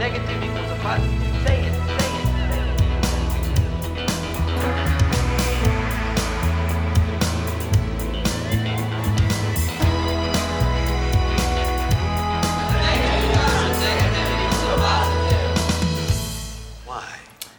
negative 0.00 0.44
equals 0.44 0.70
a 0.70 0.76
positive. 0.82 1.42
Say 1.44 1.60
it, 1.60 1.74
say 1.74 2.06
it. 2.06 2.26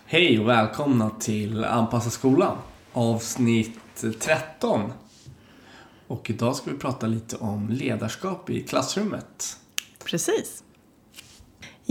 Hej 0.06 0.40
och 0.40 0.50
välkomna 0.50 1.10
till 1.10 1.66
Anpassa 1.66 2.10
skolan, 2.10 2.58
avsnitt 2.94 4.04
13. 4.20 4.92
Och 6.08 6.30
idag 6.30 6.56
ska 6.56 6.72
vi 6.72 6.78
prata 6.78 7.08
lite 7.08 7.36
om 7.36 7.70
ledarskap 7.70 8.50
i 8.50 8.64
klassrummet. 8.64 9.58
Precis. 10.06 10.64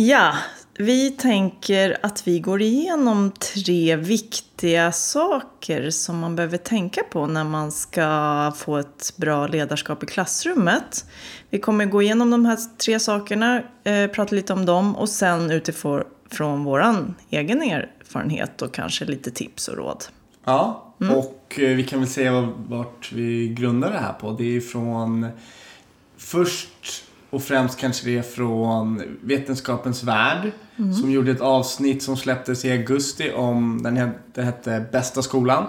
Ja, 0.02 0.34
vi 0.78 1.10
tänker 1.10 1.96
att 2.02 2.28
vi 2.28 2.40
går 2.40 2.62
igenom 2.62 3.30
tre 3.30 3.96
viktiga 3.96 4.92
saker 4.92 5.90
som 5.90 6.18
man 6.18 6.36
behöver 6.36 6.56
tänka 6.56 7.02
på 7.02 7.26
när 7.26 7.44
man 7.44 7.72
ska 7.72 8.52
få 8.56 8.76
ett 8.76 9.12
bra 9.16 9.46
ledarskap 9.46 10.02
i 10.02 10.06
klassrummet. 10.06 11.06
Vi 11.50 11.58
kommer 11.58 11.84
gå 11.84 12.02
igenom 12.02 12.30
de 12.30 12.44
här 12.44 12.58
tre 12.78 13.00
sakerna, 13.00 13.62
eh, 13.84 14.06
prata 14.06 14.34
lite 14.34 14.52
om 14.52 14.66
dem 14.66 14.96
och 14.96 15.08
sen 15.08 15.50
utifrån 15.50 16.02
från 16.30 16.64
vår 16.64 16.84
egen 17.30 17.62
erfarenhet 17.62 18.62
och 18.62 18.74
kanske 18.74 19.04
lite 19.04 19.30
tips 19.30 19.68
och 19.68 19.76
råd. 19.76 20.04
Ja, 20.44 20.94
och 20.98 21.58
eh, 21.58 21.76
vi 21.76 21.84
kan 21.84 22.00
väl 22.00 22.08
säga 22.08 22.48
vart 22.68 23.12
vi 23.12 23.48
grundar 23.48 23.92
det 23.92 23.98
här 23.98 24.12
på. 24.12 24.32
Det 24.32 24.56
är 24.56 24.60
från 24.60 25.26
först 26.16 27.04
och 27.30 27.42
främst 27.42 27.78
kanske 27.78 28.06
det 28.06 28.18
är 28.18 28.22
från 28.22 29.02
Vetenskapens 29.22 30.02
Värld 30.02 30.52
som 31.00 31.10
gjorde 31.10 31.30
ett 31.30 31.40
avsnitt 31.40 32.02
som 32.02 32.16
släpptes 32.16 32.64
i 32.64 32.72
augusti 32.72 33.32
om, 33.32 33.82
den 33.82 33.96
het- 33.96 34.18
det 34.34 34.42
hette 34.42 34.84
Bästa 34.92 35.22
skolan. 35.22 35.66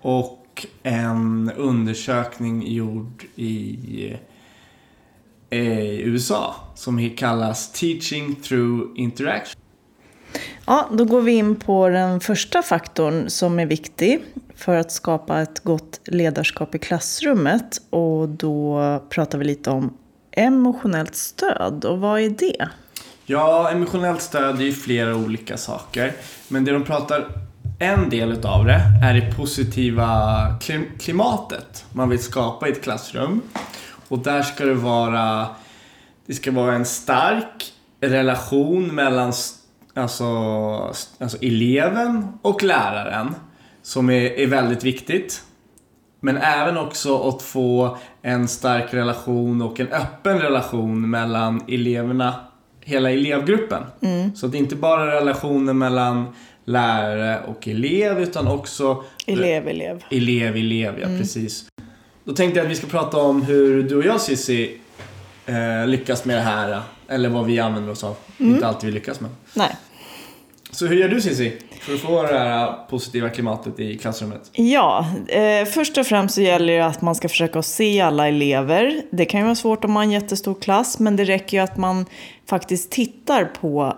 Och 0.00 0.66
en 0.82 1.52
undersökning 1.56 2.72
gjord 2.72 3.24
i, 3.34 4.16
i 5.50 6.02
USA 6.02 6.54
som 6.74 7.10
kallas 7.16 7.72
Teaching 7.72 8.34
through 8.34 8.90
Interaction. 8.96 9.60
Ja, 10.66 10.88
då 10.92 11.04
går 11.04 11.20
vi 11.20 11.32
in 11.32 11.56
på 11.56 11.88
den 11.88 12.20
första 12.20 12.62
faktorn 12.62 13.30
som 13.30 13.58
är 13.58 13.66
viktig 13.66 14.24
för 14.54 14.76
att 14.76 14.92
skapa 14.92 15.40
ett 15.40 15.60
gott 15.60 16.00
ledarskap 16.04 16.74
i 16.74 16.78
klassrummet. 16.78 17.82
Och 17.90 18.28
då 18.28 18.78
pratar 19.08 19.38
vi 19.38 19.44
lite 19.44 19.70
om 19.70 19.96
emotionellt 20.32 21.14
stöd. 21.14 21.84
Och 21.84 22.00
vad 22.00 22.20
är 22.20 22.30
det? 22.30 22.68
Ja, 23.26 23.70
emotionellt 23.70 24.22
stöd 24.22 24.60
är 24.60 24.64
ju 24.64 24.72
flera 24.72 25.16
olika 25.16 25.56
saker. 25.56 26.12
Men 26.48 26.64
det 26.64 26.72
de 26.72 26.84
pratar, 26.84 27.28
en 27.78 28.10
del 28.10 28.32
utav 28.32 28.64
det 28.64 28.80
är 29.02 29.14
det 29.14 29.34
positiva 29.36 30.46
klimatet 30.98 31.84
man 31.92 32.08
vill 32.08 32.22
skapa 32.22 32.68
i 32.68 32.72
ett 32.72 32.82
klassrum. 32.82 33.40
Och 34.08 34.18
där 34.18 34.42
ska 34.42 34.64
det 34.64 34.74
vara, 34.74 35.46
det 36.26 36.34
ska 36.34 36.52
vara 36.52 36.74
en 36.74 36.84
stark 36.84 37.72
relation 38.00 38.94
mellan 38.94 39.32
alltså, 39.94 40.24
alltså 41.18 41.38
eleven 41.40 42.38
och 42.42 42.62
läraren 42.62 43.34
som 43.82 44.10
är, 44.10 44.38
är 44.38 44.46
väldigt 44.46 44.84
viktigt. 44.84 45.42
Men 46.24 46.36
även 46.36 46.76
också 46.78 47.28
att 47.28 47.42
få 47.42 47.96
en 48.22 48.48
stark 48.48 48.94
relation 48.94 49.62
och 49.62 49.80
en 49.80 49.88
öppen 49.88 50.38
relation 50.38 51.10
mellan 51.10 51.62
eleverna, 51.68 52.34
hela 52.80 53.10
elevgruppen. 53.10 53.82
Så 54.34 54.46
att 54.46 54.52
det 54.52 54.58
inte 54.58 54.76
bara 54.76 55.02
är 55.02 55.06
relationen 55.20 55.78
mellan 55.78 56.34
lärare 56.64 57.40
och 57.46 57.68
elev 57.68 58.20
utan 58.20 58.48
också 58.48 59.04
Elev, 59.26 59.68
elev. 59.68 60.04
elev, 60.10 60.56
elev, 60.56 60.98
ja 61.00 61.06
precis. 61.06 61.64
Då 62.24 62.32
tänkte 62.34 62.58
jag 62.58 62.64
att 62.64 62.70
vi 62.70 62.76
ska 62.76 62.86
prata 62.86 63.16
om 63.16 63.42
hur 63.42 63.82
du 63.82 63.96
och 63.96 64.04
jag 64.04 64.20
Cissi 64.20 64.78
eh, 65.46 65.86
lyckas 65.86 66.24
med 66.24 66.36
det 66.36 66.42
här. 66.42 66.80
Eller 67.08 67.28
vad 67.28 67.46
vi 67.46 67.60
använder 67.60 67.92
oss 67.92 68.04
av. 68.04 68.16
Inte 68.38 68.66
alltid 68.66 68.86
vi 68.86 68.94
lyckas 68.94 69.20
med. 69.20 69.30
Nej. 69.54 69.76
Så 70.74 70.86
hur 70.86 70.96
gör 70.96 71.08
du 71.08 71.20
Cissi? 71.20 71.58
För 71.80 71.94
att 71.94 72.00
få 72.00 72.22
det 72.22 72.38
här 72.38 72.86
positiva 72.90 73.28
klimatet 73.28 73.80
i 73.80 73.98
klassrummet? 73.98 74.50
Ja, 74.52 75.06
eh, 75.28 75.64
först 75.64 75.98
och 75.98 76.06
främst 76.06 76.34
så 76.34 76.40
gäller 76.40 76.72
det 76.72 76.86
att 76.86 77.02
man 77.02 77.14
ska 77.14 77.28
försöka 77.28 77.62
se 77.62 78.00
alla 78.00 78.28
elever. 78.28 79.02
Det 79.10 79.24
kan 79.24 79.40
ju 79.40 79.44
vara 79.44 79.54
svårt 79.54 79.84
om 79.84 79.92
man 79.92 80.00
har 80.00 80.04
en 80.04 80.10
jättestor 80.10 80.54
klass, 80.54 80.98
men 80.98 81.16
det 81.16 81.24
räcker 81.24 81.56
ju 81.56 81.62
att 81.62 81.76
man 81.76 82.06
faktiskt 82.46 82.90
tittar 82.90 83.44
på 83.44 83.96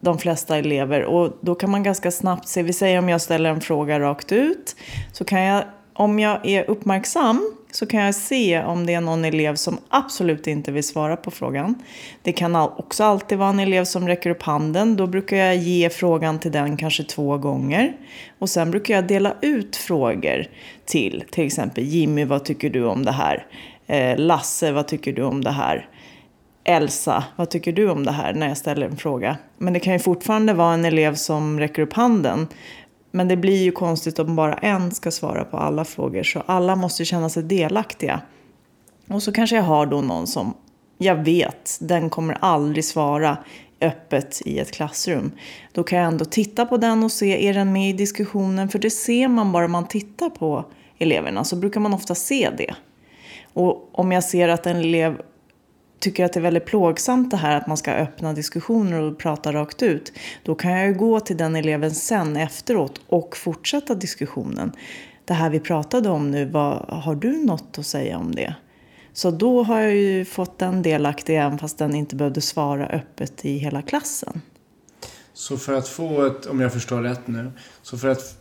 de 0.00 0.18
flesta 0.18 0.56
elever 0.56 1.04
och 1.04 1.38
då 1.40 1.54
kan 1.54 1.70
man 1.70 1.82
ganska 1.82 2.10
snabbt 2.10 2.48
se, 2.48 2.62
vi 2.62 2.72
säger 2.72 2.98
om 2.98 3.08
jag 3.08 3.20
ställer 3.20 3.50
en 3.50 3.60
fråga 3.60 4.00
rakt 4.00 4.32
ut, 4.32 4.76
så 5.12 5.24
kan 5.24 5.40
jag, 5.40 5.64
om 5.92 6.18
jag 6.18 6.46
är 6.46 6.70
uppmärksam 6.70 7.52
så 7.76 7.86
kan 7.86 8.00
jag 8.00 8.14
se 8.14 8.62
om 8.62 8.86
det 8.86 8.94
är 8.94 9.00
någon 9.00 9.24
elev 9.24 9.54
som 9.54 9.78
absolut 9.88 10.46
inte 10.46 10.72
vill 10.72 10.84
svara 10.84 11.16
på 11.16 11.30
frågan. 11.30 11.74
Det 12.22 12.32
kan 12.32 12.56
också 12.56 13.04
alltid 13.04 13.38
vara 13.38 13.48
en 13.48 13.60
elev 13.60 13.84
som 13.84 14.08
räcker 14.08 14.30
upp 14.30 14.42
handen. 14.42 14.96
Då 14.96 15.06
brukar 15.06 15.36
jag 15.36 15.56
ge 15.56 15.90
frågan 15.90 16.38
till 16.38 16.52
den 16.52 16.76
kanske 16.76 17.04
två 17.04 17.38
gånger. 17.38 17.96
Och 18.38 18.50
sen 18.50 18.70
brukar 18.70 18.94
jag 18.94 19.06
dela 19.06 19.34
ut 19.40 19.76
frågor 19.76 20.46
till 20.84 21.24
till 21.30 21.46
exempel 21.46 21.84
Jimmy, 21.84 22.24
vad 22.24 22.44
tycker 22.44 22.70
du 22.70 22.84
om 22.84 23.04
det 23.04 23.12
här? 23.12 23.46
Eh, 23.86 24.18
Lasse, 24.18 24.72
vad 24.72 24.88
tycker 24.88 25.12
du 25.12 25.22
om 25.22 25.44
det 25.44 25.50
här? 25.50 25.88
Elsa, 26.64 27.24
vad 27.36 27.50
tycker 27.50 27.72
du 27.72 27.90
om 27.90 28.04
det 28.04 28.12
här? 28.12 28.34
När 28.34 28.48
jag 28.48 28.56
ställer 28.56 28.86
en 28.86 28.96
fråga. 28.96 29.36
Men 29.58 29.72
det 29.72 29.80
kan 29.80 29.92
ju 29.92 29.98
fortfarande 29.98 30.52
vara 30.52 30.74
en 30.74 30.84
elev 30.84 31.14
som 31.14 31.60
räcker 31.60 31.82
upp 31.82 31.92
handen. 31.92 32.48
Men 33.16 33.28
det 33.28 33.36
blir 33.36 33.62
ju 33.62 33.72
konstigt 33.72 34.18
om 34.18 34.36
bara 34.36 34.54
en 34.54 34.90
ska 34.90 35.10
svara 35.10 35.44
på 35.44 35.56
alla 35.56 35.84
frågor. 35.84 36.22
Så 36.22 36.42
alla 36.46 36.76
måste 36.76 37.04
känna 37.04 37.28
sig 37.28 37.42
delaktiga. 37.42 38.20
Och 39.08 39.22
så 39.22 39.32
kanske 39.32 39.56
jag 39.56 39.62
har 39.62 39.86
då 39.86 40.00
någon 40.00 40.26
som 40.26 40.54
jag 40.98 41.24
vet, 41.24 41.78
den 41.80 42.10
kommer 42.10 42.38
aldrig 42.40 42.84
svara 42.84 43.38
öppet 43.80 44.42
i 44.44 44.58
ett 44.58 44.72
klassrum. 44.72 45.32
Då 45.72 45.82
kan 45.84 45.98
jag 45.98 46.08
ändå 46.08 46.24
titta 46.24 46.66
på 46.66 46.76
den 46.76 47.04
och 47.04 47.12
se, 47.12 47.48
är 47.48 47.54
den 47.54 47.72
med 47.72 47.90
i 47.90 47.92
diskussionen? 47.92 48.68
För 48.68 48.78
det 48.78 48.90
ser 48.90 49.28
man 49.28 49.52
bara 49.52 49.68
man 49.68 49.88
tittar 49.88 50.30
på 50.30 50.64
eleverna, 50.98 51.44
så 51.44 51.56
brukar 51.56 51.80
man 51.80 51.94
ofta 51.94 52.14
se 52.14 52.50
det. 52.58 52.74
Och 53.52 53.88
om 53.92 54.12
jag 54.12 54.24
ser 54.24 54.48
att 54.48 54.66
en 54.66 54.76
elev 54.76 55.20
tycker 55.98 56.24
att 56.24 56.32
det 56.32 56.40
är 56.40 56.42
väldigt 56.42 56.64
plågsamt 56.64 57.30
det 57.30 57.36
här 57.36 57.56
att 57.56 57.66
man 57.66 57.76
ska 57.76 57.92
öppna 57.92 58.32
diskussioner 58.32 59.02
och 59.02 59.18
prata 59.18 59.52
rakt 59.52 59.82
ut. 59.82 60.12
Då 60.42 60.54
kan 60.54 60.72
jag 60.72 60.86
ju 60.86 60.94
gå 60.94 61.20
till 61.20 61.36
den 61.36 61.56
eleven 61.56 61.94
sen 61.94 62.36
efteråt 62.36 63.00
och 63.06 63.36
fortsätta 63.36 63.94
diskussionen. 63.94 64.72
Det 65.24 65.34
här 65.34 65.50
vi 65.50 65.60
pratade 65.60 66.08
om 66.08 66.30
nu, 66.30 66.44
vad, 66.44 66.88
har 66.88 67.14
du 67.14 67.44
något 67.44 67.78
att 67.78 67.86
säga 67.86 68.18
om 68.18 68.34
det? 68.34 68.54
Så 69.12 69.30
då 69.30 69.62
har 69.62 69.80
jag 69.80 69.94
ju 69.94 70.24
fått 70.24 70.58
den 70.58 70.82
delaktig 70.82 71.36
även 71.36 71.58
fast 71.58 71.78
den 71.78 71.94
inte 71.94 72.16
behövde 72.16 72.40
svara 72.40 72.86
öppet 72.86 73.44
i 73.44 73.58
hela 73.58 73.82
klassen. 73.82 74.42
Så 75.32 75.56
för 75.56 75.72
att 75.72 75.88
få 75.88 76.26
ett, 76.26 76.46
om 76.46 76.60
jag 76.60 76.72
förstår 76.72 77.02
rätt 77.02 77.26
nu, 77.26 77.52
så 77.82 77.98
för 77.98 78.08
att 78.08 78.38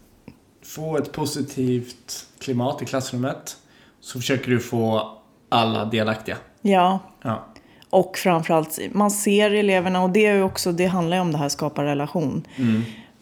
få 0.63 0.97
ett 0.97 1.11
positivt 1.11 2.27
klimat 2.39 2.81
i 2.81 2.85
klassrummet 2.85 3.57
så 3.99 4.19
försöker 4.19 4.51
du 4.51 4.59
få 4.59 5.17
alla 5.49 5.85
delaktiga. 5.85 6.37
Ja, 6.67 6.99
Ja. 7.21 7.45
och 7.89 8.17
framförallt 8.17 8.79
man 8.91 9.11
ser 9.11 9.51
eleverna 9.51 10.03
och 10.03 10.09
det 10.09 10.25
är 10.25 10.35
ju 10.35 10.43
också, 10.43 10.71
det 10.71 10.85
handlar 10.85 11.17
ju 11.17 11.21
om 11.21 11.31
det 11.31 11.37
här 11.37 11.49
skapa 11.49 11.83
relation. 11.83 12.47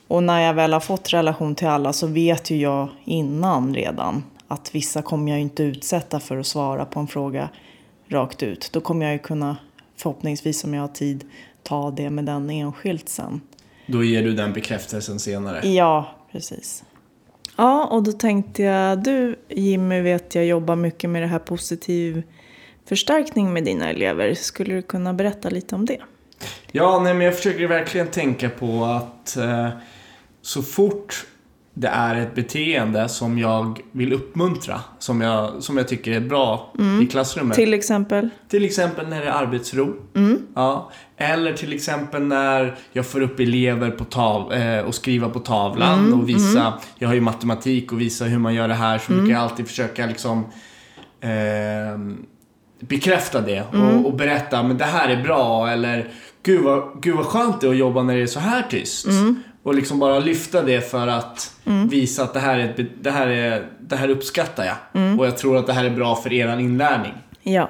Och 0.07 0.23
när 0.23 0.39
jag 0.41 0.53
väl 0.53 0.73
har 0.73 0.79
fått 0.79 1.13
relation 1.13 1.55
till 1.55 1.67
alla 1.67 1.93
så 1.93 2.07
vet 2.07 2.49
ju 2.51 2.57
jag 2.57 2.87
innan 3.03 3.75
redan 3.75 4.23
att 4.47 4.75
vissa 4.75 5.01
kommer 5.01 5.31
jag 5.31 5.41
inte 5.41 5.63
utsätta 5.63 6.19
för 6.19 6.37
att 6.37 6.47
svara 6.47 6.85
på 6.85 6.99
en 6.99 7.07
fråga 7.07 7.49
rakt 8.07 8.43
ut. 8.43 8.69
Då 8.73 8.81
kommer 8.81 9.05
jag 9.05 9.13
ju 9.13 9.19
kunna, 9.19 9.57
förhoppningsvis 9.97 10.63
om 10.63 10.73
jag 10.73 10.81
har 10.81 10.87
tid, 10.87 11.23
ta 11.63 11.91
det 11.91 12.09
med 12.09 12.25
den 12.25 12.49
enskilt 12.49 13.09
sen. 13.09 13.41
Då 13.87 14.03
ger 14.03 14.23
du 14.23 14.33
den 14.33 14.53
bekräftelsen 14.53 15.19
senare. 15.19 15.67
Ja, 15.67 16.15
precis. 16.31 16.83
Ja, 17.57 17.85
och 17.85 18.03
då 18.03 18.11
tänkte 18.11 18.63
jag, 18.63 19.03
du 19.03 19.35
Jimmy 19.49 20.01
vet 20.01 20.35
jag 20.35 20.45
jobbar 20.45 20.75
mycket 20.75 21.09
med 21.09 21.21
det 21.21 21.27
här 21.27 21.39
positiv 21.39 22.23
förstärkning 22.85 23.53
med 23.53 23.63
dina 23.63 23.89
elever. 23.89 24.33
Skulle 24.33 24.75
du 24.75 24.81
kunna 24.81 25.13
berätta 25.13 25.49
lite 25.49 25.75
om 25.75 25.85
det? 25.85 25.99
Ja, 26.71 26.99
nej, 27.03 27.13
men 27.13 27.25
jag 27.25 27.35
försöker 27.35 27.67
verkligen 27.67 28.07
tänka 28.07 28.49
på 28.49 28.85
att 28.85 29.37
eh, 29.37 29.69
så 30.41 30.61
fort 30.61 31.25
det 31.73 31.87
är 31.87 32.15
ett 32.15 32.35
beteende 32.35 33.09
som 33.09 33.39
jag 33.39 33.79
vill 33.91 34.13
uppmuntra, 34.13 34.81
som 34.99 35.21
jag, 35.21 35.63
som 35.63 35.77
jag 35.77 35.87
tycker 35.87 36.11
är 36.11 36.19
bra 36.19 36.73
i 37.01 37.05
klassrummet. 37.05 37.55
Till 37.55 37.73
exempel? 37.73 38.29
Till 38.47 38.65
exempel 38.65 39.07
när 39.07 39.21
det 39.21 39.27
är 39.27 39.31
arbetsro. 39.31 39.95
Ja. 40.55 40.91
Eller 41.17 41.53
till 41.53 41.73
exempel 41.73 42.21
när 42.21 42.75
jag 42.91 43.05
får 43.05 43.21
upp 43.21 43.39
elever 43.39 43.91
på 43.91 44.03
tav 44.03 44.53
eh, 44.53 44.85
och 44.85 44.95
skriva 44.95 45.29
på 45.29 45.39
tavlan 45.39 46.13
och 46.13 46.29
visa, 46.29 46.73
jag 46.97 47.07
har 47.07 47.15
ju 47.15 47.21
matematik 47.21 47.91
och 47.91 48.01
visa 48.01 48.25
hur 48.25 48.39
man 48.39 48.53
gör 48.53 48.67
det 48.67 48.73
här 48.73 48.97
så 48.97 49.13
brukar 49.13 49.33
jag 49.33 49.41
alltid 49.41 49.67
försöka 49.67 50.05
liksom 50.05 50.45
eh, 51.21 51.99
bekräfta 52.87 53.41
det 53.41 53.61
och, 53.61 54.05
och 54.05 54.13
berätta 54.13 54.63
men 54.63 54.77
det 54.77 54.83
här 54.85 55.09
är 55.09 55.23
bra 55.23 55.69
eller 55.69 56.09
gud 56.43 56.63
vad, 56.63 57.01
gud 57.01 57.15
vad 57.15 57.25
skönt 57.25 57.61
det 57.61 57.67
är 57.67 57.71
att 57.71 57.77
jobba 57.77 58.03
när 58.03 58.15
det 58.15 58.21
är 58.21 58.27
så 58.27 58.39
här 58.39 58.61
tyst. 58.69 59.07
Och 59.63 59.75
liksom 59.75 59.99
bara 59.99 60.19
lyfta 60.19 60.61
det 60.61 60.91
för 60.91 61.07
att 61.07 61.55
visa 61.89 62.23
att 62.23 62.33
det 62.33 62.39
här, 62.39 62.59
är 62.59 62.87
det, 63.01 63.11
här 63.11 63.27
är, 63.27 63.67
det 63.79 63.95
här 63.95 64.09
uppskattar 64.09 64.65
jag. 64.65 65.19
Och 65.19 65.25
jag 65.25 65.37
tror 65.37 65.57
att 65.57 65.67
det 65.67 65.73
här 65.73 65.85
är 65.85 65.89
bra 65.89 66.15
för 66.15 66.33
er 66.33 66.59
inlärning. 66.59 67.13
Ja. 67.43 67.69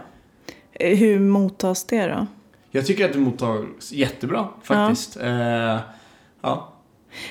Eh, 0.72 0.98
Hur 0.98 1.20
mottas 1.20 1.84
det 1.86 2.08
då? 2.08 2.28
Jag 2.72 2.86
tycker 2.86 3.06
att 3.06 3.14
det 3.14 3.20
mottas 3.20 3.92
jättebra 3.92 4.48
faktiskt. 4.64 5.18
Eh, 5.18 5.78
ja. 6.42 6.73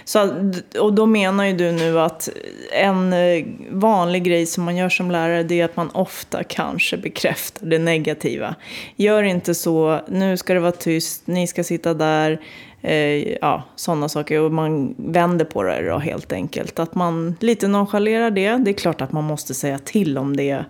Så, 0.05 0.50
och 0.81 0.93
då 0.93 1.06
menar 1.06 1.44
ju 1.44 1.52
du 1.52 1.73
nu 1.73 2.00
att 2.00 2.29
en 2.73 3.12
eh, 3.12 3.44
vanlig 3.70 4.25
grej 4.25 4.46
som 4.46 4.64
man 4.64 4.76
gör 4.76 4.88
som 4.88 5.11
lärare 5.11 5.43
det 5.43 5.61
är 5.61 5.64
att 5.64 5.76
man 5.76 5.90
ofta 5.90 6.44
kanske 6.44 6.96
bekräftar 6.96 7.67
det 7.67 7.79
negativa. 7.79 8.55
Gör 8.96 9.23
inte 9.23 9.55
så, 9.55 10.00
nu 10.08 10.37
ska 10.37 10.55
det 10.55 10.61
vara 10.61 10.73
tyst, 10.73 11.26
ni 11.26 11.46
ska 11.46 11.64
sitta 11.64 11.94
där, 11.94 12.40
eh, 12.82 13.32
ja, 13.32 13.62
sådana 13.76 14.08
saker. 14.08 14.40
Och 14.40 14.52
man 14.52 14.94
vänder 14.99 15.44
på 15.44 15.62
det 15.62 15.88
då 15.88 15.99
helt 15.99 16.32
enkelt. 16.32 16.79
Att 16.79 16.94
man 16.94 17.37
lite 17.40 17.69
nonchalerar 17.69 18.31
det. 18.31 18.56
Det 18.56 18.70
är 18.70 18.75
klart 18.75 19.00
att 19.00 19.12
man 19.12 19.25
måste 19.25 19.55
säga 19.55 19.79
till 19.79 20.19
om 20.19 20.37
det 20.37 20.50
är 20.50 20.64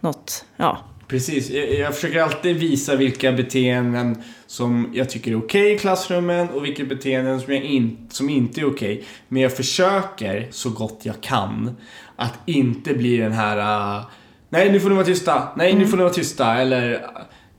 något, 0.00 0.44
ja, 0.56 0.78
Precis, 1.08 1.50
jag, 1.50 1.74
jag 1.74 1.94
försöker 1.94 2.22
alltid 2.22 2.56
visa 2.56 2.96
vilka 2.96 3.32
beteenden 3.32 4.22
som 4.46 4.90
jag 4.94 5.10
tycker 5.10 5.30
är 5.30 5.38
okej 5.38 5.72
i 5.72 5.78
klassrummen 5.78 6.48
och 6.48 6.64
vilka 6.64 6.84
beteenden 6.84 7.40
som, 7.40 7.52
jag 7.52 7.62
in, 7.62 8.08
som 8.10 8.30
inte 8.30 8.60
är 8.60 8.64
okej. 8.64 9.04
Men 9.28 9.42
jag 9.42 9.56
försöker 9.56 10.48
så 10.50 10.70
gott 10.70 11.00
jag 11.02 11.20
kan 11.20 11.76
att 12.16 12.38
inte 12.46 12.94
bli 12.94 13.16
den 13.16 13.32
här 13.32 13.56
uh, 13.98 14.06
Nej, 14.48 14.72
nu 14.72 14.80
får 14.80 14.88
ni 14.88 14.94
vara 14.94 15.06
tysta. 15.06 15.48
Nej, 15.56 15.74
nu 15.74 15.86
får 15.86 15.96
ni 15.96 16.02
vara 16.02 16.12
tysta. 16.12 16.54
Eller 16.54 16.92
uh, 16.92 17.00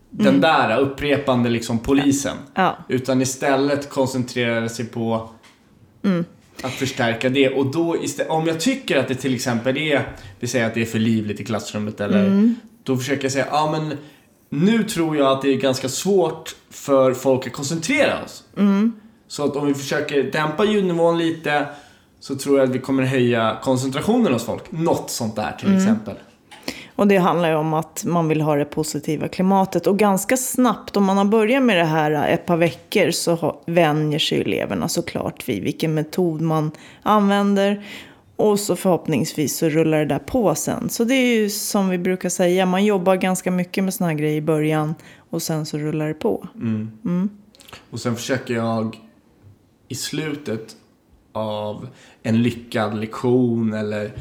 den 0.09 0.41
där 0.41 0.77
uh, 0.77 0.87
upprepande 0.87 1.49
liksom 1.49 1.79
polisen. 1.79 2.37
ja. 2.53 2.77
Utan 2.89 3.21
istället 3.21 3.89
koncentrera 3.89 4.69
sig 4.69 4.85
på 4.85 5.29
att 6.61 6.73
förstärka 6.73 7.29
det. 7.29 7.49
Och 7.49 7.65
då 7.71 7.95
istä- 7.95 8.27
om 8.27 8.47
jag 8.47 8.59
tycker 8.59 8.97
att 8.97 9.07
det 9.07 9.15
till 9.15 9.35
exempel 9.35 9.77
är, 9.77 10.09
vi 10.39 10.47
säger 10.47 10.67
att 10.67 10.73
det 10.73 10.81
är 10.81 10.85
för 10.85 10.99
livligt 10.99 11.39
i 11.39 11.45
klassrummet 11.45 12.01
eller 12.01 12.29
då 12.87 12.97
försöker 12.97 13.23
jag 13.23 13.31
säga, 13.31 13.47
ja 13.51 13.71
men 13.71 13.97
nu 14.49 14.83
tror 14.83 15.17
jag 15.17 15.31
att 15.31 15.41
det 15.41 15.49
är 15.49 15.57
ganska 15.57 15.89
svårt 15.89 16.55
för 16.69 17.13
folk 17.13 17.47
att 17.47 17.53
koncentrera 17.53 18.23
oss. 18.25 18.43
Så 19.27 19.45
att 19.45 19.55
om 19.55 19.67
vi 19.67 19.73
försöker 19.73 20.23
dämpa 20.23 20.65
ljudnivån 20.65 21.17
lite 21.17 21.65
så 22.19 22.35
tror 22.35 22.57
jag 22.57 22.69
att 22.69 22.75
vi 22.75 22.79
kommer 22.79 23.03
höja 23.03 23.57
koncentrationen 23.63 24.33
hos 24.33 24.45
folk. 24.45 24.71
Något 24.71 25.09
sånt 25.09 25.35
där 25.35 25.55
till 25.59 25.75
exempel. 25.75 26.15
Och 26.95 27.07
det 27.07 27.17
handlar 27.17 27.49
ju 27.49 27.55
om 27.55 27.73
att 27.73 28.03
man 28.05 28.27
vill 28.27 28.41
ha 28.41 28.55
det 28.55 28.65
positiva 28.65 29.27
klimatet. 29.27 29.87
Och 29.87 29.99
ganska 29.99 30.37
snabbt, 30.37 30.97
om 30.97 31.03
man 31.03 31.17
har 31.17 31.25
börjat 31.25 31.63
med 31.63 31.77
det 31.77 31.83
här 31.83 32.27
ett 32.27 32.45
par 32.45 32.57
veckor, 32.57 33.11
så 33.11 33.61
vänjer 33.65 34.19
sig 34.19 34.41
eleverna 34.41 34.87
såklart 34.87 35.49
vid 35.49 35.63
vilken 35.63 35.93
metod 35.93 36.41
man 36.41 36.71
använder. 37.03 37.83
Och 38.37 38.59
så 38.59 38.75
förhoppningsvis 38.75 39.57
så 39.57 39.69
rullar 39.69 39.99
det 39.99 40.05
där 40.05 40.19
på 40.19 40.55
sen. 40.55 40.89
Så 40.89 41.03
det 41.03 41.13
är 41.13 41.35
ju 41.37 41.49
som 41.49 41.89
vi 41.89 41.97
brukar 41.97 42.29
säga, 42.29 42.65
man 42.65 42.85
jobbar 42.85 43.15
ganska 43.15 43.51
mycket 43.51 43.83
med 43.83 43.93
såna 43.93 44.09
här 44.09 44.17
grejer 44.17 44.37
i 44.37 44.41
början 44.41 44.95
och 45.29 45.41
sen 45.41 45.65
så 45.65 45.77
rullar 45.77 46.07
det 46.07 46.13
på. 46.13 46.47
Och 47.91 47.99
sen 47.99 48.15
försöker 48.15 48.53
jag 48.53 48.99
i 49.87 49.95
slutet 49.95 50.75
av 51.31 51.87
en 52.23 52.41
lyckad 52.41 52.99
lektion 52.99 53.73
eller 53.73 54.11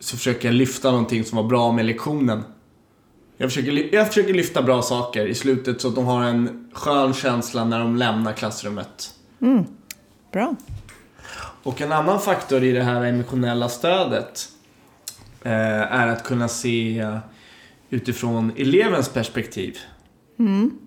så 0.00 0.16
försöker 0.16 0.48
jag 0.48 0.54
lyfta 0.54 0.90
någonting 0.90 1.24
som 1.24 1.36
var 1.36 1.44
bra 1.44 1.72
med 1.72 1.84
lektionen. 1.84 2.42
Jag 3.36 3.50
försöker, 3.50 3.94
jag 3.94 4.08
försöker 4.08 4.34
lyfta 4.34 4.62
bra 4.62 4.82
saker 4.82 5.26
i 5.26 5.34
slutet 5.34 5.80
så 5.80 5.88
att 5.88 5.94
de 5.94 6.06
har 6.06 6.24
en 6.24 6.70
skön 6.72 7.14
känsla 7.14 7.64
när 7.64 7.78
de 7.78 7.96
lämnar 7.96 8.32
klassrummet. 8.32 9.14
Bra. 10.32 10.56
Och 11.62 11.80
en 11.80 11.92
annan 11.92 12.20
faktor 12.20 12.64
i 12.64 12.72
det 12.72 12.82
här 12.82 13.04
emotionella 13.04 13.68
stödet 13.68 14.48
eh, 15.42 15.92
är 15.92 16.06
att 16.06 16.24
kunna 16.24 16.48
se 16.48 17.06
utifrån 17.90 18.52
elevens 18.56 19.08
perspektiv. 19.08 19.78
Mm. 20.38 20.78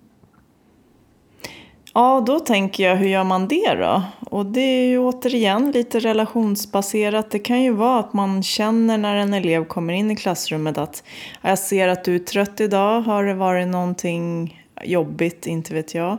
Ja, 1.96 2.22
då 2.26 2.40
tänker 2.40 2.88
jag, 2.88 2.96
hur 2.96 3.08
gör 3.08 3.24
man 3.24 3.48
det 3.48 3.74
då? 3.74 4.02
Och 4.30 4.46
det 4.46 4.60
är 4.60 4.86
ju 4.86 4.98
återigen 4.98 5.70
lite 5.70 5.98
relationsbaserat. 5.98 7.30
Det 7.30 7.38
kan 7.38 7.62
ju 7.62 7.72
vara 7.72 8.00
att 8.00 8.12
man 8.12 8.42
känner 8.42 8.98
när 8.98 9.16
en 9.16 9.34
elev 9.34 9.64
kommer 9.64 9.92
in 9.92 10.10
i 10.10 10.16
klassrummet 10.16 10.78
att 10.78 11.02
jag 11.42 11.58
ser 11.58 11.88
att 11.88 12.04
du 12.04 12.14
är 12.14 12.18
trött 12.18 12.60
idag, 12.60 13.00
har 13.00 13.24
det 13.24 13.34
varit 13.34 13.68
någonting 13.68 14.60
jobbigt, 14.84 15.46
inte 15.46 15.74
vet 15.74 15.94
jag. 15.94 16.18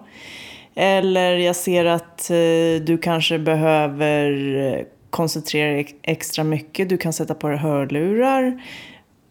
Eller 0.75 1.37
jag 1.37 1.55
ser 1.55 1.85
att 1.85 2.29
eh, 2.29 2.85
du 2.85 2.97
kanske 3.01 3.39
behöver 3.39 4.85
koncentrera 5.09 5.71
dig 5.71 5.99
extra 6.01 6.43
mycket, 6.43 6.89
du 6.89 6.97
kan 6.97 7.13
sätta 7.13 7.35
på 7.35 7.47
dig 7.47 7.57
hörlurar. 7.57 8.61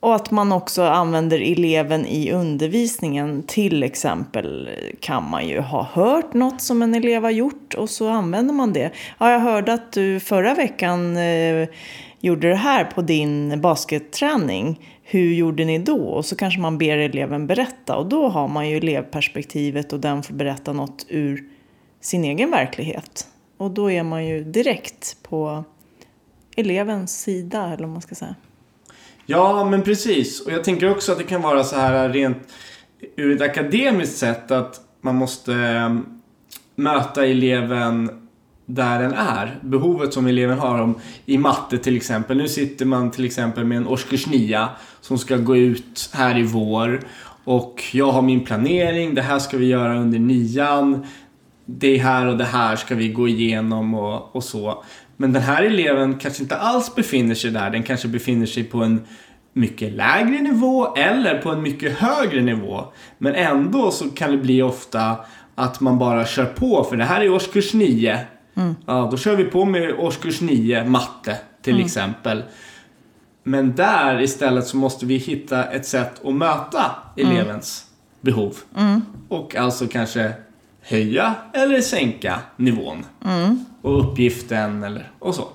Och 0.01 0.15
att 0.15 0.31
man 0.31 0.53
också 0.53 0.83
använder 0.83 1.53
eleven 1.53 2.07
i 2.07 2.33
undervisningen. 2.33 3.43
Till 3.43 3.83
exempel 3.83 4.71
kan 5.01 5.31
man 5.31 5.49
ju 5.49 5.61
ha 5.61 5.89
hört 5.93 6.35
något 6.35 6.61
som 6.61 6.83
en 6.83 6.95
elev 6.95 7.23
har 7.23 7.31
gjort 7.31 7.75
och 7.75 7.91
så 7.91 8.09
använder 8.09 8.55
man 8.55 8.73
det. 8.73 8.91
Ja, 9.19 9.33
jag 9.33 9.41
hörde 9.41 9.73
att 9.73 9.93
du 9.93 10.21
förra 10.21 10.55
veckan 10.55 11.17
eh, 11.17 11.69
gjorde 12.21 12.49
det 12.49 12.55
här 12.55 12.85
på 12.85 13.03
din 13.03 13.61
basketträning. 13.61 14.81
Hur 15.07 15.35
gjorde 15.35 15.65
ni 15.65 15.79
då? 15.79 15.99
Och 15.99 16.25
så 16.25 16.37
kanske 16.37 16.61
man 16.61 16.79
ber 16.79 16.99
eleven 16.99 17.47
berätta 17.47 17.97
och 17.97 18.07
då 18.07 18.29
har 18.29 18.49
man 18.49 18.69
ju 18.69 18.77
elevperspektivet 18.77 19.93
och 19.93 20.01
den 20.01 20.23
får 20.23 20.35
berätta 20.35 20.73
något 20.73 21.07
ur 21.09 21.45
sin 22.01 22.25
egen 22.25 22.51
verklighet. 22.51 23.29
Och 23.57 23.71
då 23.71 23.91
är 23.91 24.03
man 24.03 24.27
ju 24.27 24.45
direkt 24.45 25.17
på 25.23 25.65
elevens 26.57 27.21
sida, 27.21 27.65
eller 27.65 27.83
vad 27.83 27.93
man 27.93 28.03
ska 28.03 28.15
säga. 28.15 28.35
Ja, 29.27 29.65
men 29.65 29.83
precis. 29.83 30.41
Och 30.41 30.53
jag 30.53 30.65
tänker 30.65 30.91
också 30.91 31.13
att 31.13 31.19
det 31.19 31.25
kan 31.25 31.43
vara 31.43 31.65
så 31.65 31.77
här 31.77 32.09
rent 32.09 32.39
ur 33.17 33.37
ett 33.37 33.43
akademiskt 33.43 34.19
sätt 34.19 34.51
att 34.51 34.81
man 35.01 35.15
måste 35.15 35.55
ehm, 35.55 36.21
möta 36.75 37.27
eleven 37.27 38.24
där 38.67 39.03
den 39.03 39.13
är. 39.13 39.59
Behovet 39.63 40.15
som 40.15 40.27
eleven 40.27 40.59
har 40.59 40.81
om, 40.81 40.95
i 41.27 41.39
matte 41.39 41.79
till 41.79 41.97
exempel. 41.97 42.37
Nu 42.37 42.49
sitter 42.49 42.85
man 42.85 43.11
till 43.11 43.25
exempel 43.25 43.65
med 43.65 43.77
en 43.77 43.87
årskurs 43.87 44.27
9 44.27 44.67
som 45.01 45.19
ska 45.19 45.37
gå 45.37 45.57
ut 45.57 46.11
här 46.13 46.39
i 46.39 46.43
vår. 46.43 47.01
Och 47.45 47.85
jag 47.93 48.13
har 48.13 48.23
min 48.23 48.45
planering, 48.45 49.15
det 49.15 49.23
här 49.23 49.39
ska 49.39 49.57
vi 49.57 49.67
göra 49.67 49.99
under 49.99 50.19
nian. 50.19 51.07
Det 51.67 51.99
här 51.99 52.27
och 52.27 52.39
det 52.39 52.45
här 52.45 52.77
ska 52.77 52.95
vi 52.95 53.09
gå 53.09 53.29
igenom 53.29 53.95
och, 53.95 54.37
och 54.37 54.45
så. 54.45 54.85
Men 55.17 55.33
den 55.33 55.43
här 55.43 55.63
eleven 55.63 56.19
kanske 56.19 56.43
inte 56.43 56.57
alls 56.57 56.95
befinner 56.95 57.35
sig 57.35 57.51
där. 57.51 57.71
Den 57.71 57.83
kanske 57.83 58.09
befinner 58.09 58.47
sig 58.47 58.65
på 58.65 58.83
en 58.83 59.01
mycket 59.53 59.93
lägre 59.93 60.41
nivå 60.43 60.95
eller 60.97 61.39
på 61.39 61.51
en 61.51 61.63
mycket 61.63 61.99
högre 61.99 62.43
nivå. 62.43 62.85
Men 63.19 63.35
ändå 63.35 63.91
så 63.91 64.11
kan 64.11 64.31
det 64.31 64.37
bli 64.37 64.63
ofta 64.63 65.17
att 65.55 65.81
man 65.81 65.99
bara 65.99 66.27
kör 66.27 66.45
på 66.45 66.85
för 66.85 66.97
det 66.97 67.05
här 67.05 67.21
är 67.21 67.31
årskurs 67.31 67.75
9. 67.75 68.21
Ja, 68.87 69.09
då 69.11 69.17
kör 69.17 69.37
vi 69.37 69.45
på 69.45 69.65
med 69.65 69.95
årskurs 69.99 70.41
9 70.41 70.85
matte 70.85 71.39
till 71.63 71.81
exempel. 71.81 72.43
Men 73.43 73.75
där 73.75 74.21
istället 74.21 74.67
så 74.67 74.77
måste 74.77 75.07
vi 75.07 75.17
hitta 75.17 75.65
ett 75.65 75.87
sätt 75.87 76.25
att 76.25 76.35
möta 76.35 76.91
elevens 77.17 77.87
behov. 78.21 78.57
Och 79.29 79.57
alltså 79.57 79.87
kanske 79.87 80.33
höja 80.81 81.35
eller 81.53 81.81
sänka 81.81 82.41
nivån. 82.57 83.05
Och 83.83 84.01
uppgiften 84.01 84.83
eller 84.85 85.11
och 85.19 85.35
så. 85.35 85.49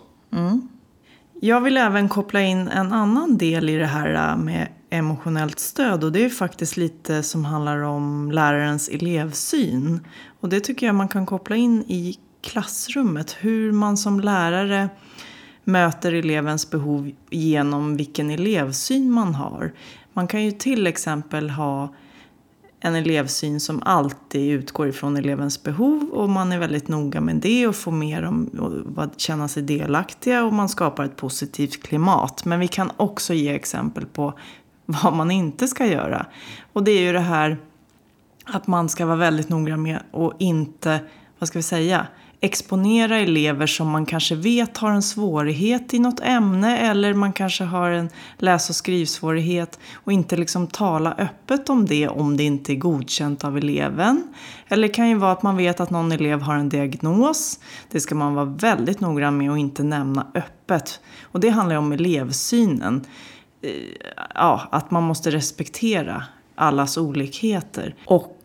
Jag 1.42 1.62
vill 1.62 1.78
även 1.78 2.10
koppla 2.10 2.42
in 2.42 2.68
en 2.68 2.94
annan 2.94 3.38
del 3.38 3.70
i 3.70 3.76
det 3.76 3.86
här 3.86 4.36
med 4.38 4.68
emotionellt 4.90 5.60
stöd 5.60 6.04
och 6.04 6.12
det 6.12 6.26
är 6.26 6.30
faktiskt 6.30 6.78
lite 6.78 7.24
som 7.24 7.46
handlar 7.46 7.82
om 7.82 8.32
lärarens 8.32 8.90
elevsyn. 8.90 10.00
Och 10.40 10.50
det 10.50 10.60
tycker 10.60 10.86
jag 10.86 10.96
man 10.96 11.08
kan 11.08 11.26
koppla 11.26 11.56
in 11.56 11.84
i 11.88 12.18
klassrummet. 12.42 13.38
Hur 13.40 13.72
man 13.72 13.98
som 13.98 14.20
lärare 14.20 14.90
möter 15.64 16.14
elevens 16.14 16.70
behov 16.70 17.12
genom 17.30 17.98
vilken 17.98 18.30
elevsyn 18.30 19.12
man 19.12 19.36
har. 19.36 19.74
Man 20.14 20.28
kan 20.28 20.44
ju 20.44 20.52
till 20.52 20.88
exempel 20.88 21.50
ha 21.50 21.94
en 22.80 22.96
elevsyn 22.96 23.60
som 23.60 23.84
alltid 23.84 24.52
utgår 24.52 24.88
ifrån 24.88 25.18
elevens 25.18 25.64
behov 25.64 26.10
och 26.14 26.30
man 26.30 26.52
är 26.52 26.60
väldigt 26.60 26.88
noga 26.88 27.22
med 27.22 27.36
det 27.36 27.68
och 27.68 27.76
får 27.76 27.92
mer 27.92 28.24
om 28.24 28.50
att 28.98 29.20
känna 29.20 29.48
sig 29.48 29.64
delaktiga 29.64 30.44
och 30.44 30.54
man 30.54 30.70
skapar 30.70 31.04
ett 31.04 31.16
positivt 31.16 31.84
klimat. 31.84 32.46
Men 32.46 32.60
vi 32.60 32.68
kan 32.68 32.92
också 32.98 33.34
ge 33.34 33.50
exempel 33.50 34.06
på 34.06 34.34
vad 34.86 35.14
man 35.14 35.32
inte 35.32 35.68
ska 35.68 35.86
göra. 35.86 36.26
Och 36.74 36.84
det 36.84 36.92
är 36.92 37.02
ju 37.02 37.14
det 37.14 37.20
här 37.20 37.58
att 38.46 38.68
man 38.68 38.90
ska 38.90 39.06
vara 39.06 39.18
väldigt 39.18 39.50
noga 39.50 39.78
med 39.78 40.00
och 40.12 40.34
inte, 40.40 41.00
vad 41.40 41.48
ska 41.48 41.60
vi 41.60 41.64
säga, 41.64 42.08
exponera 42.42 43.18
elever 43.18 43.68
som 43.68 43.90
man 43.90 44.06
kanske 44.06 44.36
vet 44.36 44.78
har 44.78 44.92
en 44.92 45.02
svårighet 45.02 45.94
i 45.94 46.00
något 46.00 46.20
ämne 46.20 46.78
eller 46.78 47.14
man 47.14 47.34
kanske 47.34 47.64
har 47.64 47.90
en 47.90 48.10
läs 48.38 48.70
och 48.70 48.76
skrivsvårighet 48.76 49.80
och 49.94 50.12
inte 50.12 50.38
liksom 50.38 50.68
tala 50.68 51.14
öppet 51.18 51.70
om 51.70 51.86
det 51.86 52.08
om 52.08 52.38
det 52.38 52.44
inte 52.44 52.74
är 52.74 52.76
godkänt 52.76 53.44
av 53.44 53.58
eleven. 53.58 54.34
Eller 54.68 54.88
det 54.88 54.94
kan 54.94 55.10
ju 55.10 55.16
vara 55.16 55.32
att 55.32 55.44
man 55.44 55.58
vet 55.58 55.80
att 55.80 55.90
någon 55.90 56.12
elev 56.12 56.42
har 56.42 56.56
en 56.56 56.70
diagnos. 56.70 57.60
Det 57.92 58.00
ska 58.00 58.16
man 58.16 58.34
vara 58.34 58.46
väldigt 58.46 59.00
noggrann 59.00 59.38
med 59.38 59.52
och 59.52 59.58
inte 59.58 59.84
nämna 59.84 60.28
öppet. 60.36 61.00
Och 61.22 61.40
det 61.40 61.50
handlar 61.50 61.76
ju 61.76 61.80
om 61.80 61.92
elevsynen. 61.92 63.06
Eh, 63.62 63.72
ja, 64.36 64.68
att 64.72 64.92
man 64.92 65.04
måste 65.04 65.32
respektera 65.32 66.24
allas 66.56 66.98
olikheter. 66.98 67.96
Och 68.06 68.36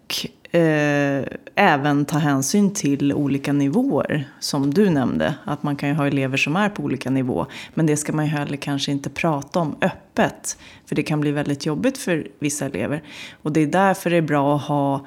eh, 0.54 1.24
även 1.54 2.04
ta 2.04 2.18
hänsyn 2.18 2.74
till 2.74 3.12
olika 3.12 3.52
nivåer. 3.52 4.28
Som 4.40 4.74
du 4.74 4.90
nämnde, 4.90 5.34
att 5.44 5.62
man 5.62 5.76
kan 5.76 5.88
ju 5.88 5.94
ha 5.94 6.06
elever 6.06 6.36
som 6.36 6.56
är 6.56 6.68
på 6.68 6.82
olika 6.82 7.10
nivå. 7.10 7.46
Men 7.74 7.86
det 7.86 7.96
ska 7.96 8.12
man 8.12 8.24
ju 8.24 8.30
heller 8.30 8.56
kanske 8.56 8.92
inte 8.92 9.10
prata 9.10 9.58
om 9.58 9.76
öppet. 9.80 10.58
För 10.86 10.96
det 10.96 11.02
kan 11.02 11.20
bli 11.20 11.32
väldigt 11.32 11.66
jobbigt 11.66 11.98
för 11.98 12.28
vissa 12.38 12.66
elever. 12.66 13.02
Och 13.42 13.52
det 13.52 13.60
är 13.60 13.66
därför 13.66 14.10
det 14.10 14.16
är 14.16 14.22
bra 14.22 14.56
att 14.56 14.62
ha 14.62 15.06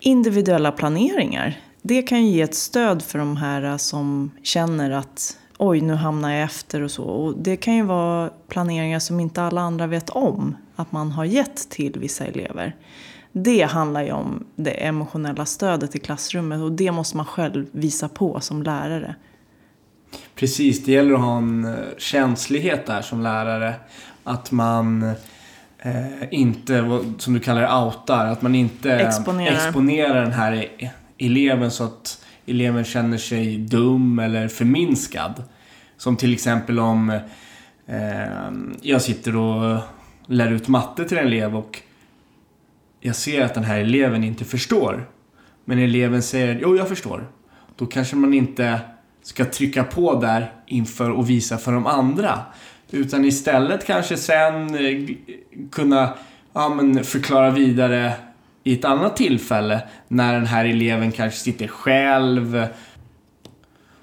individuella 0.00 0.72
planeringar. 0.72 1.60
Det 1.82 2.02
kan 2.02 2.26
ju 2.26 2.30
ge 2.30 2.42
ett 2.42 2.54
stöd 2.54 3.02
för 3.02 3.18
de 3.18 3.36
här 3.36 3.78
som 3.78 4.30
känner 4.42 4.90
att 4.90 5.36
oj, 5.58 5.80
nu 5.80 5.94
hamnar 5.94 6.30
jag 6.30 6.42
efter 6.42 6.80
och 6.80 6.90
så. 6.90 7.04
Och 7.04 7.34
det 7.38 7.56
kan 7.56 7.74
ju 7.74 7.82
vara 7.82 8.30
planeringar 8.48 8.98
som 8.98 9.20
inte 9.20 9.42
alla 9.42 9.60
andra 9.60 9.86
vet 9.86 10.10
om 10.10 10.56
att 10.76 10.92
man 10.92 11.12
har 11.12 11.24
gett 11.24 11.70
till 11.70 11.92
vissa 11.98 12.26
elever. 12.26 12.76
Det 13.32 13.62
handlar 13.62 14.02
ju 14.02 14.12
om 14.12 14.44
det 14.56 14.70
emotionella 14.70 15.46
stödet 15.46 15.96
i 15.96 15.98
klassrummet 15.98 16.60
och 16.60 16.72
det 16.72 16.92
måste 16.92 17.16
man 17.16 17.26
själv 17.26 17.66
visa 17.72 18.08
på 18.08 18.40
som 18.40 18.62
lärare. 18.62 19.14
Precis, 20.34 20.84
det 20.84 20.92
gäller 20.92 21.14
att 21.14 21.20
ha 21.20 21.36
en 21.36 21.64
eh, 21.64 21.74
känslighet 21.98 22.86
där 22.86 23.02
som 23.02 23.20
lärare. 23.20 23.74
Att 24.24 24.52
man 24.52 25.02
eh, 25.78 26.04
inte, 26.30 27.00
som 27.18 27.34
du 27.34 27.40
kallar 27.40 27.60
det, 27.62 27.84
outar. 27.84 28.26
Att 28.26 28.42
man 28.42 28.54
inte 28.54 28.92
Exponerar. 28.92 29.54
exponerar 29.54 30.22
den 30.22 30.32
här 30.32 30.68
eleven 31.18 31.70
så 31.70 31.84
att 31.84 32.24
eleven 32.46 32.84
känner 32.84 33.18
sig 33.18 33.56
dum 33.56 34.18
eller 34.18 34.48
förminskad. 34.48 35.42
Som 35.96 36.16
till 36.16 36.32
exempel 36.32 36.78
om 36.78 37.10
eh, 37.86 38.00
jag 38.82 39.02
sitter 39.02 39.36
och 39.36 39.80
lär 40.26 40.50
ut 40.50 40.68
matte 40.68 41.04
till 41.04 41.18
en 41.18 41.26
elev 41.26 41.56
och 41.56 41.82
jag 43.02 43.16
ser 43.16 43.44
att 43.44 43.54
den 43.54 43.64
här 43.64 43.78
eleven 43.78 44.24
inte 44.24 44.44
förstår. 44.44 45.08
Men 45.64 45.78
eleven 45.78 46.22
säger 46.22 46.58
jo, 46.62 46.76
jag 46.76 46.88
förstår. 46.88 47.28
Då 47.76 47.86
kanske 47.86 48.16
man 48.16 48.34
inte 48.34 48.80
ska 49.22 49.44
trycka 49.44 49.84
på 49.84 50.20
där 50.20 50.52
inför 50.66 51.10
och 51.10 51.30
visa 51.30 51.58
för 51.58 51.72
de 51.72 51.86
andra. 51.86 52.38
Utan 52.90 53.24
istället 53.24 53.86
kanske 53.86 54.16
sen 54.16 54.74
eh, 54.74 55.14
kunna 55.70 56.14
ja, 56.52 56.68
men 56.68 57.04
förklara 57.04 57.50
vidare 57.50 58.12
i 58.64 58.74
ett 58.74 58.84
annat 58.84 59.16
tillfälle 59.16 59.82
när 60.08 60.34
den 60.34 60.46
här 60.46 60.64
eleven 60.64 61.12
kanske 61.12 61.38
sitter 61.38 61.66
själv 61.66 62.66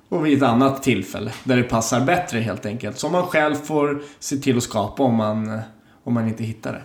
och 0.09 0.25
vid 0.25 0.37
ett 0.37 0.49
annat 0.49 0.83
tillfälle 0.83 1.31
där 1.43 1.57
det 1.57 1.63
passar 1.63 2.01
bättre 2.01 2.39
helt 2.39 2.65
enkelt. 2.65 2.97
Som 2.97 3.11
man 3.11 3.23
själv 3.23 3.55
får 3.55 4.01
se 4.19 4.37
till 4.37 4.57
att 4.57 4.63
skapa 4.63 5.03
om 5.03 5.15
man, 5.15 5.49
eh, 5.49 5.59
om 6.03 6.13
man 6.13 6.27
inte 6.27 6.43
hittar 6.43 6.73
det. 6.73 6.81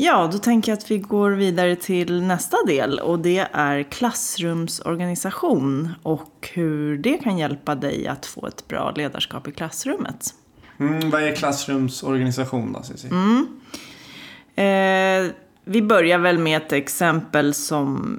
Ja, 0.00 0.28
då 0.32 0.38
tänker 0.38 0.72
jag 0.72 0.76
att 0.76 0.90
vi 0.90 0.98
går 0.98 1.30
vidare 1.30 1.76
till 1.76 2.22
nästa 2.22 2.56
del 2.66 2.98
och 2.98 3.18
det 3.18 3.48
är 3.52 3.82
klassrumsorganisation 3.82 5.88
och 6.02 6.50
hur 6.52 6.98
det 6.98 7.18
kan 7.18 7.38
hjälpa 7.38 7.74
dig 7.74 8.06
att 8.06 8.26
få 8.26 8.46
ett 8.46 8.68
bra 8.68 8.90
ledarskap 8.90 9.48
i 9.48 9.52
klassrummet. 9.52 10.34
Mm, 10.78 11.10
vad 11.10 11.22
är 11.22 11.34
klassrumsorganisation 11.34 12.72
då, 12.72 12.82
Cissi? 12.82 13.08
Eh, 14.54 15.26
vi 15.64 15.82
börjar 15.82 16.18
väl 16.18 16.38
med 16.38 16.62
ett 16.62 16.72
exempel 16.72 17.54
som 17.54 18.18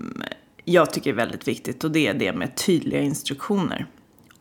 jag 0.66 0.94
tycker 0.94 1.10
är 1.10 1.16
väldigt 1.16 1.48
viktigt 1.48 1.84
och 1.84 1.92
det 1.92 2.08
är 2.08 2.14
det 2.14 2.34
med 2.34 2.56
tydliga 2.56 3.02
instruktioner. 3.02 3.86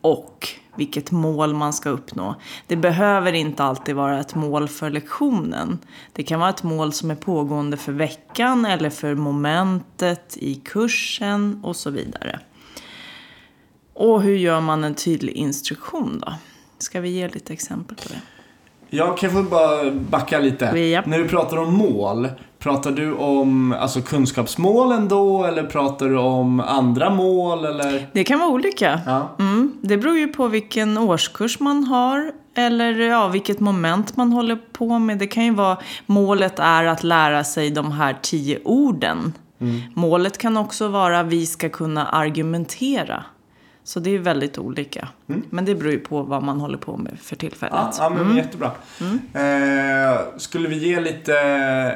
Och 0.01 0.49
vilket 0.79 1.11
mål 1.11 1.55
man 1.55 1.73
ska 1.73 1.91
uppnå. 1.91 2.35
Det 2.67 2.77
behöver 2.77 3.33
inte 3.33 3.65
alltid 3.65 3.97
vara 3.97 4.21
ett 4.21 4.35
mål 4.35 4.69
för 4.69 4.91
lektionen. 4.91 5.79
Det 6.13 6.23
kan 6.23 6.41
vara 6.41 6.51
ett 6.51 6.63
mål 6.63 6.93
som 6.93 7.11
är 7.11 7.15
pågående 7.15 7.77
för 7.77 7.93
veckan 7.93 8.67
eller 8.67 8.91
för 8.91 9.15
momentet 9.15 10.37
i 10.37 10.55
kursen 10.55 11.61
och 11.65 11.77
så 11.77 11.91
vidare. 11.91 12.41
Och 13.95 14.23
hur 14.23 14.37
gör 14.37 14.61
man 14.61 14.85
en 14.85 14.95
tydlig 14.95 15.33
instruktion 15.33 16.23
då? 16.27 16.35
Ska 16.79 17.01
vi 17.01 17.09
ge 17.09 17.29
lite 17.29 17.53
exempel 17.53 17.97
på 17.97 18.09
det? 18.09 18.38
Jag 18.91 19.19
kan 19.19 19.31
få 19.31 19.43
bara 19.43 19.91
backa 19.91 20.39
lite. 20.39 20.65
Japp. 20.65 21.07
När 21.07 21.19
du 21.19 21.29
pratar 21.29 21.57
om 21.57 21.75
mål, 21.75 22.29
pratar 22.59 22.91
du 22.91 23.15
om 23.15 23.73
alltså, 23.73 24.03
kunskapsmålen 24.03 25.09
då 25.09 25.45
eller 25.45 25.63
pratar 25.63 26.09
du 26.09 26.19
om 26.19 26.61
andra 26.61 27.11
mål 27.11 27.65
eller? 27.65 28.07
Det 28.13 28.25
kan 28.25 28.39
vara 28.39 28.51
olika. 28.51 29.01
Ja. 29.07 29.29
Mm, 29.39 29.73
det 29.83 29.97
beror 29.97 30.19
ju 30.19 30.29
på 30.29 30.49
vilken 30.49 30.99
årskurs 30.99 31.61
man 31.61 31.85
har 31.85 32.33
eller 32.55 33.01
ja, 33.01 33.29
vilket 33.29 33.61
moment 33.61 34.17
man 34.17 34.33
håller 34.33 34.59
på 34.73 34.99
med. 34.99 35.19
Det 35.19 35.27
kan 35.27 35.45
ju 35.45 35.55
vara 35.55 35.79
målet 36.07 36.59
är 36.59 36.85
att 36.85 37.05
lära 37.05 37.45
sig 37.45 37.71
de 37.71 37.93
här 37.93 38.17
tio 38.23 38.59
orden. 38.65 39.33
Målet 39.95 40.39
kan 40.39 40.57
också 40.57 40.89
vara 40.89 41.21
att 41.21 41.27
vi 41.27 41.47
ska 41.47 41.69
kunna 41.69 42.07
argumentera. 42.07 43.25
Så 43.89 44.01
det 44.01 44.15
är 44.15 44.19
väldigt 44.19 44.59
olika. 44.59 45.09
Men 45.51 45.65
det 45.65 45.75
beror 45.75 45.93
ju 45.93 45.99
på 45.99 46.23
vad 46.23 46.43
man 46.43 46.61
håller 46.61 46.79
på 46.79 46.97
med 46.97 47.19
för 47.21 47.37
tillfället. 47.37 47.75
Ja, 47.75 47.93
ja 47.99 48.11
men 48.11 48.37
jättebra. 48.37 48.71
Eh, 49.33 50.21
skulle 50.37 50.69
vi 50.69 50.79
ge 50.89 51.01
lite 51.01 51.35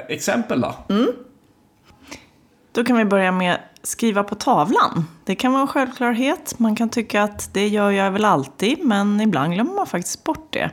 exempel 0.08 0.60
då? 0.60 0.74
Då 2.72 2.84
kan 2.84 2.96
vi 2.96 3.04
börja 3.04 3.32
med 3.32 3.58
skriva 3.82 4.24
på 4.24 4.34
tavlan. 4.34 5.04
Det 5.24 5.34
kan 5.34 5.52
vara 5.52 5.62
en 5.62 5.68
självklarhet. 5.68 6.58
Man 6.58 6.76
kan 6.76 6.88
tycka 6.88 7.22
att 7.22 7.54
det 7.54 7.68
gör 7.68 7.90
jag 7.90 8.10
väl 8.10 8.24
alltid, 8.24 8.84
men 8.84 9.20
ibland 9.20 9.52
glömmer 9.52 9.74
man 9.74 9.86
faktiskt 9.86 10.24
bort 10.24 10.52
det. 10.52 10.70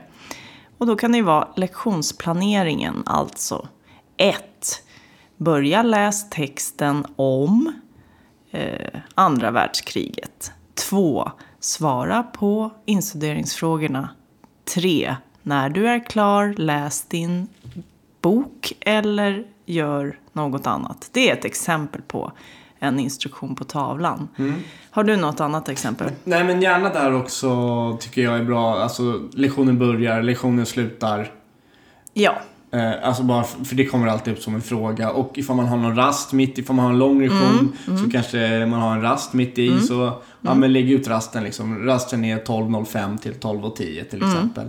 Och 0.78 0.86
då 0.86 0.96
kan 0.96 1.12
det 1.12 1.18
ju 1.18 1.24
vara 1.24 1.48
lektionsplaneringen, 1.56 3.02
alltså 3.06 3.68
1. 4.16 4.42
Börja 5.36 5.82
läs 5.82 6.30
texten 6.30 7.06
om 7.16 7.72
eh, 8.50 9.00
andra 9.14 9.50
världskriget. 9.50 10.52
2. 10.88 11.30
Svara 11.60 12.22
på 12.22 12.70
instuderingsfrågorna. 12.84 14.08
3. 14.74 15.16
När 15.42 15.70
du 15.70 15.88
är 15.88 16.04
klar, 16.04 16.54
läs 16.56 17.02
din 17.02 17.48
bok 18.20 18.72
eller 18.80 19.44
gör 19.66 20.18
något 20.32 20.66
annat. 20.66 21.08
Det 21.12 21.30
är 21.30 21.32
ett 21.36 21.44
exempel 21.44 22.02
på 22.02 22.32
en 22.78 23.00
instruktion 23.00 23.54
på 23.54 23.64
tavlan. 23.64 24.28
Har 24.90 25.04
du 25.04 25.16
något 25.16 25.40
annat 25.40 25.68
exempel? 25.68 26.10
Nej 26.24 26.44
men 26.44 26.62
gärna 26.62 26.88
där 26.88 27.14
också 27.14 27.48
tycker 28.00 28.22
jag 28.22 28.38
är 28.38 28.44
bra. 28.44 28.82
Alltså 28.82 29.28
lektionen 29.32 29.78
börjar, 29.78 30.22
lektionen 30.22 30.66
slutar. 30.66 31.32
Ja. 32.12 32.36
Eh, 32.72 32.92
alltså 33.08 33.22
bara 33.22 33.44
för 33.44 33.74
det 33.74 33.86
kommer 33.86 34.06
alltid 34.06 34.32
upp 34.32 34.42
som 34.42 34.54
en 34.54 34.62
fråga. 34.62 35.10
Och 35.10 35.38
ifall 35.38 35.56
man 35.56 35.66
har 35.66 35.76
någon 35.76 35.96
rast 35.96 36.32
mitt, 36.32 36.58
ifall 36.58 36.76
man 36.76 36.84
har 36.84 36.92
en 36.92 36.98
lång 36.98 37.20
lektion 37.22 37.72
så 38.04 38.10
kanske 38.10 38.66
man 38.66 38.80
har 38.80 38.92
en 38.94 39.02
rast 39.02 39.32
mitt 39.32 39.58
i. 39.58 39.80
Så 39.80 40.12
ja, 40.40 40.54
men 40.54 40.72
lägg 40.72 40.90
ut 40.90 41.08
rasten 41.08 41.44
liksom. 41.44 41.84
Rasten 41.86 42.24
är 42.24 42.38
12.05 42.38 43.18
till 43.18 43.32
12.10 43.32 44.04
till 44.04 44.22
exempel. 44.22 44.68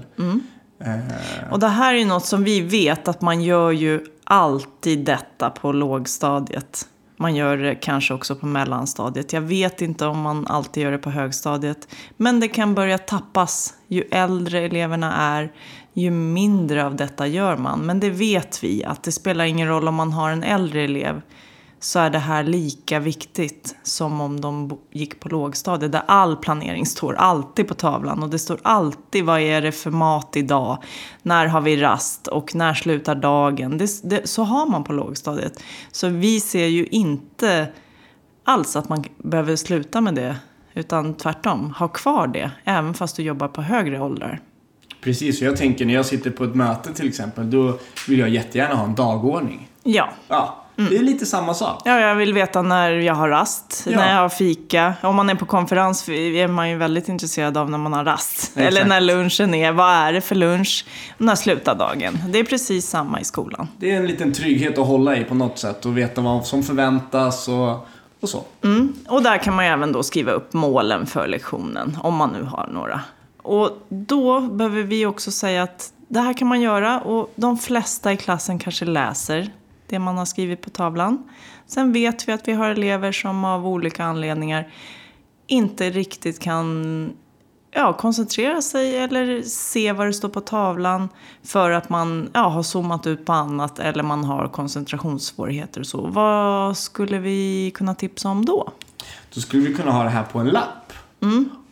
Eh, 0.83 1.51
Och 1.51 1.59
det 1.59 1.67
här 1.67 1.93
är 1.93 1.97
ju 1.99 2.05
något 2.05 2.25
som 2.25 2.43
vi 2.43 2.61
vet 2.61 3.07
att 3.07 3.21
man 3.21 3.41
gör 3.41 3.71
ju 3.71 4.05
alltid 4.23 5.05
detta 5.05 5.49
på 5.49 5.71
lågstadiet. 5.71 6.87
Man 7.17 7.35
gör 7.35 7.57
det 7.57 7.75
kanske 7.75 8.13
också 8.13 8.35
på 8.35 8.45
mellanstadiet. 8.45 9.33
Jag 9.33 9.41
vet 9.41 9.81
inte 9.81 10.05
om 10.05 10.19
man 10.21 10.47
alltid 10.47 10.83
gör 10.83 10.91
det 10.91 10.97
på 10.97 11.09
högstadiet. 11.09 11.87
Men 12.17 12.39
det 12.39 12.47
kan 12.47 12.75
börja 12.75 12.97
tappas. 12.97 13.73
Ju 13.87 14.01
äldre 14.11 14.59
eleverna 14.59 15.13
är, 15.15 15.51
ju 15.93 16.11
mindre 16.11 16.85
av 16.85 16.95
detta 16.95 17.27
gör 17.27 17.57
man. 17.57 17.79
Men 17.79 17.99
det 17.99 18.09
vet 18.09 18.63
vi, 18.63 18.83
att 18.85 19.03
det 19.03 19.11
spelar 19.11 19.45
ingen 19.45 19.67
roll 19.67 19.87
om 19.87 19.95
man 19.95 20.13
har 20.13 20.29
en 20.29 20.43
äldre 20.43 20.83
elev. 20.83 21.21
Så 21.79 21.99
är 21.99 22.09
det 22.09 22.19
här 22.19 22.43
lika 22.43 22.99
viktigt 22.99 23.75
som 23.83 24.21
om 24.21 24.41
de 24.41 24.77
gick 24.91 25.19
på 25.19 25.29
lågstadiet. 25.29 25.91
Där 25.91 26.03
all 26.07 26.35
planering 26.35 26.85
står 26.85 27.13
alltid 27.13 27.67
på 27.67 27.73
tavlan. 27.73 28.23
Och 28.23 28.29
det 28.29 28.39
står 28.39 28.59
alltid 28.61 29.25
vad 29.25 29.39
är 29.39 29.61
det 29.61 29.71
för 29.71 29.91
mat 29.91 30.37
idag. 30.37 30.83
När 31.21 31.45
har 31.45 31.61
vi 31.61 31.77
rast 31.77 32.27
och 32.27 32.55
när 32.55 32.73
slutar 32.73 33.15
dagen. 33.15 33.77
Det, 33.77 33.89
det, 34.03 34.29
så 34.29 34.43
har 34.43 34.65
man 34.65 34.83
på 34.83 34.93
lågstadiet. 34.93 35.63
Så 35.91 36.07
vi 36.07 36.39
ser 36.39 36.67
ju 36.67 36.85
inte 36.85 37.67
alls 38.43 38.75
att 38.75 38.89
man 38.89 39.03
behöver 39.17 39.55
sluta 39.55 40.01
med 40.01 40.15
det. 40.15 40.35
Utan 40.73 41.13
tvärtom, 41.13 41.73
ha 41.79 41.87
kvar 41.87 42.27
det. 42.27 42.51
Även 42.63 42.93
fast 42.93 43.15
du 43.15 43.23
jobbar 43.23 43.47
på 43.47 43.61
högre 43.61 44.01
åldrar. 44.01 44.41
Precis, 45.01 45.41
och 45.41 45.47
jag 45.47 45.57
tänker 45.57 45.85
när 45.85 45.93
jag 45.93 46.05
sitter 46.05 46.29
på 46.29 46.43
ett 46.43 46.55
möte 46.55 46.93
till 46.93 47.07
exempel, 47.07 47.51
då 47.51 47.77
vill 48.07 48.19
jag 48.19 48.29
jättegärna 48.29 48.75
ha 48.75 48.83
en 48.85 48.95
dagordning. 48.95 49.67
Ja, 49.83 50.09
Ja, 50.27 50.57
Det 50.75 50.97
är 50.97 51.03
lite 51.03 51.25
samma 51.25 51.53
sak. 51.53 51.81
Ja, 51.85 51.99
jag 51.99 52.15
vill 52.15 52.33
veta 52.33 52.61
när 52.61 52.91
jag 52.91 53.13
har 53.13 53.29
rast, 53.29 53.87
Ja. 53.89 53.97
när 53.97 54.13
jag 54.13 54.21
har 54.21 54.29
fika. 54.29 54.93
Om 55.01 55.15
man 55.15 55.29
är 55.29 55.35
på 55.35 55.45
konferens 55.45 56.09
är 56.09 56.47
man 56.47 56.69
ju 56.69 56.77
väldigt 56.77 57.09
intresserad 57.09 57.57
av 57.57 57.69
när 57.69 57.77
man 57.77 57.93
har 57.93 58.05
rast. 58.05 58.41
Exakt. 58.43 58.57
Eller 58.67 58.85
när 58.85 59.01
lunchen 59.01 59.53
är, 59.53 59.71
vad 59.71 59.93
är 59.93 60.13
det 60.13 60.21
för 60.21 60.35
lunch? 60.35 60.85
När 61.17 61.35
slutar 61.35 61.75
dagen? 61.75 62.17
Det 62.29 62.39
är 62.39 62.43
precis 62.43 62.89
samma 62.89 63.19
i 63.19 63.23
skolan. 63.23 63.67
Det 63.77 63.91
är 63.91 63.97
en 63.97 64.07
liten 64.07 64.33
trygghet 64.33 64.77
att 64.77 64.87
hålla 64.87 65.17
i 65.17 65.23
på 65.23 65.35
något 65.35 65.59
sätt 65.59 65.85
och 65.85 65.97
veta 65.97 66.21
vad 66.21 66.45
som 66.45 66.63
förväntas 66.63 67.47
och, 67.47 67.87
och 68.21 68.29
så. 68.29 68.43
Och 69.07 69.23
där 69.23 69.37
kan 69.37 69.55
man 69.55 69.65
ju 69.65 69.71
även 69.71 69.91
då 69.91 70.03
skriva 70.03 70.31
upp 70.31 70.53
målen 70.53 71.05
för 71.05 71.27
lektionen, 71.27 71.97
om 72.03 72.15
man 72.15 72.29
nu 72.39 72.43
har 72.43 72.67
några. 72.73 73.01
Och 73.41 73.71
då 73.89 74.41
behöver 74.41 74.83
vi 74.83 75.05
också 75.05 75.31
säga 75.31 75.63
att 75.63 75.93
det 76.07 76.19
här 76.19 76.33
kan 76.33 76.47
man 76.47 76.61
göra 76.61 77.01
och 77.01 77.31
de 77.35 77.57
flesta 77.57 78.13
i 78.13 78.17
klassen 78.17 78.59
kanske 78.59 78.85
läser 78.85 79.53
det 79.87 79.99
man 79.99 80.17
har 80.17 80.25
skrivit 80.25 80.61
på 80.61 80.69
tavlan. 80.69 81.29
Sen 81.67 81.93
vet 81.93 82.27
vi 82.27 82.31
att 82.31 82.47
vi 82.47 82.53
har 82.53 82.69
elever 82.69 83.11
som 83.11 83.45
av 83.45 83.67
olika 83.67 84.03
anledningar 84.03 84.71
inte 85.47 85.89
riktigt 85.89 86.39
kan 86.39 87.13
ja, 87.71 87.93
koncentrera 87.93 88.61
sig 88.61 88.97
eller 88.97 89.41
se 89.41 89.91
vad 89.91 90.07
det 90.07 90.13
står 90.13 90.29
på 90.29 90.41
tavlan 90.41 91.09
för 91.43 91.71
att 91.71 91.89
man 91.89 92.29
ja, 92.33 92.47
har 92.47 92.63
zoomat 92.63 93.07
ut 93.07 93.25
på 93.25 93.33
annat 93.33 93.79
eller 93.79 94.03
man 94.03 94.23
har 94.23 94.47
koncentrationssvårigheter 94.47 95.79
och 95.79 95.87
så. 95.87 96.07
Vad 96.07 96.77
skulle 96.77 97.19
vi 97.19 97.71
kunna 97.75 97.95
tipsa 97.95 98.29
om 98.29 98.45
då? 98.45 98.71
Då 99.33 99.41
skulle 99.41 99.67
vi 99.67 99.73
kunna 99.73 99.91
ha 99.91 100.03
det 100.03 100.09
här 100.09 100.23
på 100.23 100.39
en 100.39 100.47
lapp. 100.47 100.93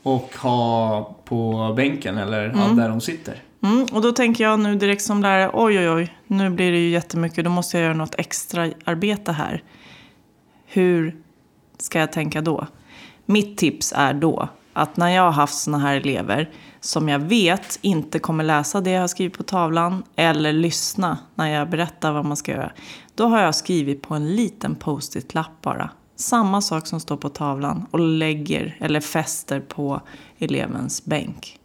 Och 0.04 0.36
ha 0.36 1.16
på 1.26 1.74
bänken 1.76 2.18
eller 2.18 2.44
ja, 2.56 2.74
där 2.74 2.90
de 2.90 3.02
sitter. 3.02 3.44
Mm, 3.64 3.86
och 3.92 4.02
då 4.02 4.12
tänker 4.12 4.44
jag 4.44 4.60
nu 4.60 4.76
direkt 4.76 5.02
som 5.02 5.22
lärare, 5.22 5.52
oj 5.54 5.80
oj 5.80 5.90
oj, 5.90 6.18
nu 6.28 6.50
blir 6.50 6.72
det 6.72 6.78
ju 6.78 6.90
jättemycket, 6.90 7.44
då 7.44 7.50
måste 7.50 7.78
jag 7.78 7.84
göra 7.84 7.94
något 7.94 8.16
extra 8.16 8.72
arbete 8.86 9.32
här. 9.32 9.64
Hur 10.66 11.16
ska 11.78 12.00
jag 12.00 12.12
tänka 12.12 12.42
då? 12.42 12.68
Mitt 13.26 13.58
tips 13.58 13.94
är 13.96 14.14
då 14.14 14.50
att 14.74 14.98
när 14.98 15.10
jag 15.10 15.24
har 15.24 15.32
haft 15.32 15.56
såna 15.56 15.80
här 15.80 15.96
elever 15.96 16.50
som 16.80 17.10
jag 17.10 17.20
vet 17.20 17.80
inte 17.82 18.20
kommer 18.20 18.44
läsa 18.44 18.82
det 18.82 18.92
jag 18.92 19.02
har 19.02 19.08
skrivit 19.08 19.38
på 19.38 19.44
tavlan 19.44 20.04
eller 20.16 20.54
lyssna 20.54 21.18
när 21.36 21.48
jag 21.48 21.70
berättar 21.70 22.12
vad 22.12 22.26
man 22.26 22.38
ska 22.38 22.52
göra. 22.52 22.72
Då 23.16 23.26
har 23.26 23.42
jag 23.42 23.56
skrivit 23.56 24.02
på 24.02 24.14
en 24.14 24.36
liten 24.36 24.76
post-it-lapp 24.76 25.62
bara. 25.62 25.90
Samma 26.20 26.62
sak 26.62 26.88
som 26.88 27.00
står 27.00 27.18
på 27.18 27.30
tavlan 27.30 27.86
och 27.92 28.00
lägger 28.00 28.78
eller 28.80 29.00
fäster 29.00 29.60
på 29.60 30.02
elevens 30.40 31.06
bänk. 31.06 31.60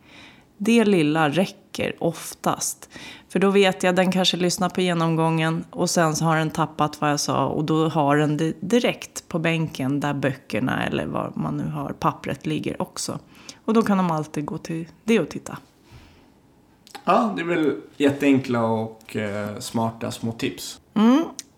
Det 0.56 0.84
lilla 0.84 1.28
räcker 1.28 1.96
oftast. 1.98 2.88
För 3.28 3.38
då 3.38 3.50
vet 3.50 3.82
jag, 3.82 3.96
den 3.96 4.12
kanske 4.12 4.36
lyssnar 4.36 4.68
på 4.68 4.80
genomgången 4.80 5.64
och 5.70 5.90
sen 5.90 6.16
så 6.16 6.24
har 6.24 6.36
den 6.36 6.50
tappat 6.50 7.00
vad 7.00 7.10
jag 7.10 7.20
sa 7.20 7.46
och 7.46 7.64
då 7.64 7.88
har 7.88 8.16
den 8.16 8.36
det 8.36 8.54
direkt 8.60 9.28
på 9.28 9.38
bänken 9.38 10.00
där 10.00 10.14
böckerna 10.14 10.86
eller 10.86 11.06
vad 11.06 11.36
man 11.36 11.56
nu 11.56 11.70
har, 11.70 11.92
pappret 11.92 12.46
ligger 12.46 12.82
också. 12.82 13.18
Och 13.64 13.74
då 13.74 13.82
kan 13.82 13.96
de 13.96 14.10
alltid 14.10 14.44
gå 14.44 14.58
till 14.58 14.88
det 15.04 15.20
och 15.20 15.28
titta. 15.28 15.58
Ja, 17.04 17.32
det 17.36 17.42
är 17.42 17.46
väl 17.46 17.80
jätteenkla 17.96 18.64
och 18.64 19.16
eh, 19.16 19.58
smarta 19.58 20.10
små 20.10 20.32
tips. 20.32 20.80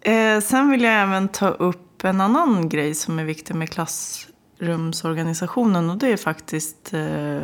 Eh, 0.01 0.41
sen 0.41 0.71
vill 0.71 0.83
jag 0.83 1.03
även 1.03 1.29
ta 1.29 1.49
upp 1.49 1.86
en 2.05 2.21
annan 2.21 2.69
grej 2.69 2.95
som 2.95 3.19
är 3.19 3.25
viktig 3.25 3.55
med 3.55 3.71
klassrumsorganisationen 3.71 5.91
och 5.91 5.97
det 5.97 6.13
är 6.13 6.17
faktiskt 6.17 6.95
eh, 6.95 7.41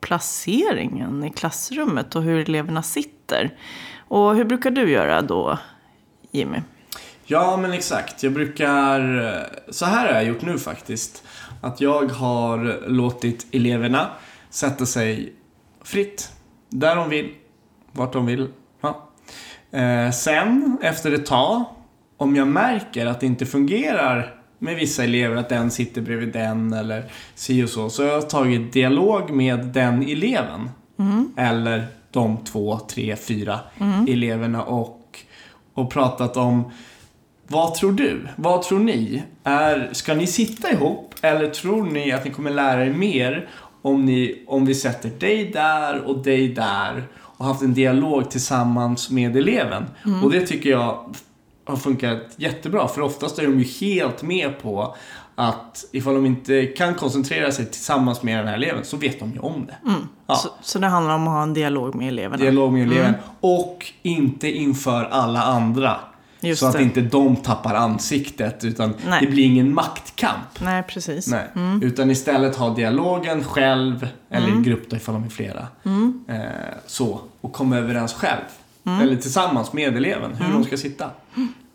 placeringen 0.00 1.24
i 1.24 1.30
klassrummet 1.30 2.16
och 2.16 2.22
hur 2.22 2.38
eleverna 2.38 2.82
sitter. 2.82 3.58
Och 4.08 4.36
hur 4.36 4.44
brukar 4.44 4.70
du 4.70 4.90
göra 4.90 5.22
då, 5.22 5.58
Jimmy? 6.30 6.58
Ja, 7.24 7.56
men 7.56 7.72
exakt. 7.72 8.22
Jag 8.22 8.32
brukar... 8.32 9.26
Eh, 9.26 9.42
så 9.70 9.84
här 9.84 10.06
har 10.06 10.14
jag 10.14 10.24
gjort 10.24 10.42
nu 10.42 10.58
faktiskt. 10.58 11.24
Att 11.60 11.80
jag 11.80 12.10
har 12.10 12.88
låtit 12.88 13.46
eleverna 13.52 14.10
sätta 14.50 14.86
sig 14.86 15.32
fritt. 15.84 16.32
Där 16.68 16.96
de 16.96 17.08
vill. 17.08 17.34
Vart 17.92 18.12
de 18.12 18.26
vill. 18.26 18.48
Ja. 18.80 19.08
Eh, 19.78 20.10
sen, 20.10 20.78
efter 20.82 21.12
ett 21.12 21.26
tag, 21.26 21.64
om 22.20 22.36
jag 22.36 22.48
märker 22.48 23.06
att 23.06 23.20
det 23.20 23.26
inte 23.26 23.46
fungerar 23.46 24.34
med 24.58 24.76
vissa 24.76 25.04
elever, 25.04 25.36
att 25.36 25.48
den 25.48 25.70
sitter 25.70 26.00
bredvid 26.00 26.32
den 26.32 26.72
eller 26.72 27.04
si 27.34 27.64
och 27.64 27.68
så, 27.68 27.90
så 27.90 28.02
har 28.02 28.10
jag 28.10 28.30
tagit 28.30 28.72
dialog 28.72 29.30
med 29.30 29.58
den 29.64 30.02
eleven. 30.02 30.70
Eller 31.36 31.86
de 32.10 32.44
två, 32.44 32.78
tre, 32.78 33.16
fyra 33.16 33.60
eleverna 34.08 34.62
och, 34.62 35.18
och 35.74 35.90
pratat 35.90 36.36
om 36.36 36.72
vad 37.46 37.74
tror 37.74 37.92
du? 37.92 38.28
Vad 38.36 38.62
tror 38.62 38.78
ni? 38.78 39.22
Är, 39.44 39.88
ska 39.92 40.14
ni 40.14 40.26
sitta 40.26 40.72
ihop 40.72 41.14
eller 41.22 41.50
tror 41.50 41.86
ni 41.86 42.12
att 42.12 42.24
ni 42.24 42.30
kommer 42.30 42.50
lära 42.50 42.86
er 42.86 42.92
mer 42.92 43.48
om, 43.82 44.04
ni, 44.04 44.44
om 44.46 44.66
vi 44.66 44.74
sätter 44.74 45.10
dig 45.10 45.50
där 45.50 46.00
och 46.00 46.22
dig 46.22 46.48
där 46.48 47.04
och 47.16 47.44
haft 47.44 47.62
en 47.62 47.74
dialog 47.74 48.30
tillsammans 48.30 49.10
med 49.10 49.36
eleven? 49.36 49.84
Och 50.24 50.30
det 50.30 50.46
tycker 50.46 50.70
jag 50.70 51.14
har 51.64 51.76
funkat 51.76 52.22
jättebra 52.36 52.88
för 52.88 53.00
oftast 53.00 53.38
är 53.38 53.42
de 53.42 53.60
ju 53.60 53.64
helt 53.64 54.22
med 54.22 54.62
på 54.62 54.94
att 55.34 55.84
ifall 55.92 56.14
de 56.14 56.26
inte 56.26 56.66
kan 56.66 56.94
koncentrera 56.94 57.52
sig 57.52 57.66
tillsammans 57.66 58.22
med 58.22 58.38
den 58.38 58.48
här 58.48 58.54
eleven 58.54 58.84
så 58.84 58.96
vet 58.96 59.20
de 59.20 59.32
ju 59.32 59.38
om 59.38 59.66
det. 59.66 59.76
Ja. 60.26 60.34
Så, 60.34 60.48
så 60.62 60.78
det 60.78 60.86
handlar 60.86 61.14
om 61.14 61.28
att 61.28 61.34
ha 61.34 61.42
en 61.42 61.54
dialog 61.54 61.94
med 61.94 62.08
eleverna? 62.08 62.36
Dialog 62.36 62.72
med 62.72 62.82
eleven. 62.82 63.14
Och 63.40 63.92
inte 64.02 64.50
inför 64.50 65.04
alla 65.04 65.42
andra. 65.42 65.96
Just 66.40 66.60
så 66.60 66.66
att 66.66 66.72
det. 66.72 66.82
inte 66.82 67.00
de 67.00 67.36
tappar 67.36 67.74
ansiktet 67.74 68.64
utan 68.64 68.94
Nej. 69.06 69.24
det 69.24 69.30
blir 69.30 69.44
ingen 69.44 69.74
maktkamp. 69.74 70.60
Nej, 70.60 70.82
precis. 70.82 71.28
Nej. 71.28 71.48
Utan 71.82 72.10
istället 72.10 72.56
ha 72.56 72.74
dialogen 72.74 73.44
själv 73.44 74.08
eller 74.30 74.48
i 74.48 74.62
grupp 74.62 74.90
då 74.90 74.96
ifall 74.96 75.14
de 75.14 75.24
är 75.24 75.28
flera. 75.28 75.66
Eh, 76.28 76.40
så. 76.86 77.20
Och 77.40 77.52
komma 77.52 77.76
överens 77.76 78.12
själv. 78.12 78.44
Eller 78.84 79.16
tillsammans 79.16 79.72
med 79.72 79.96
eleven 79.96 80.34
hur 80.34 80.52
de 80.52 80.64
ska 80.64 80.76
sitta. 80.76 81.10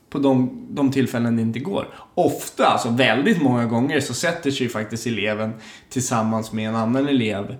På 0.09 0.19
de, 0.19 0.65
de 0.69 0.91
tillfällen 0.91 1.35
det 1.35 1.41
inte 1.41 1.59
går. 1.59 1.87
Ofta, 2.15 2.65
alltså 2.65 2.89
väldigt 2.89 3.41
många 3.41 3.65
gånger 3.65 3.99
så 3.99 4.13
sätter 4.13 4.51
sig 4.51 4.69
faktiskt 4.69 5.07
eleven 5.07 5.53
tillsammans 5.89 6.51
med 6.51 6.69
en 6.69 6.75
annan 6.75 7.07
elev 7.07 7.55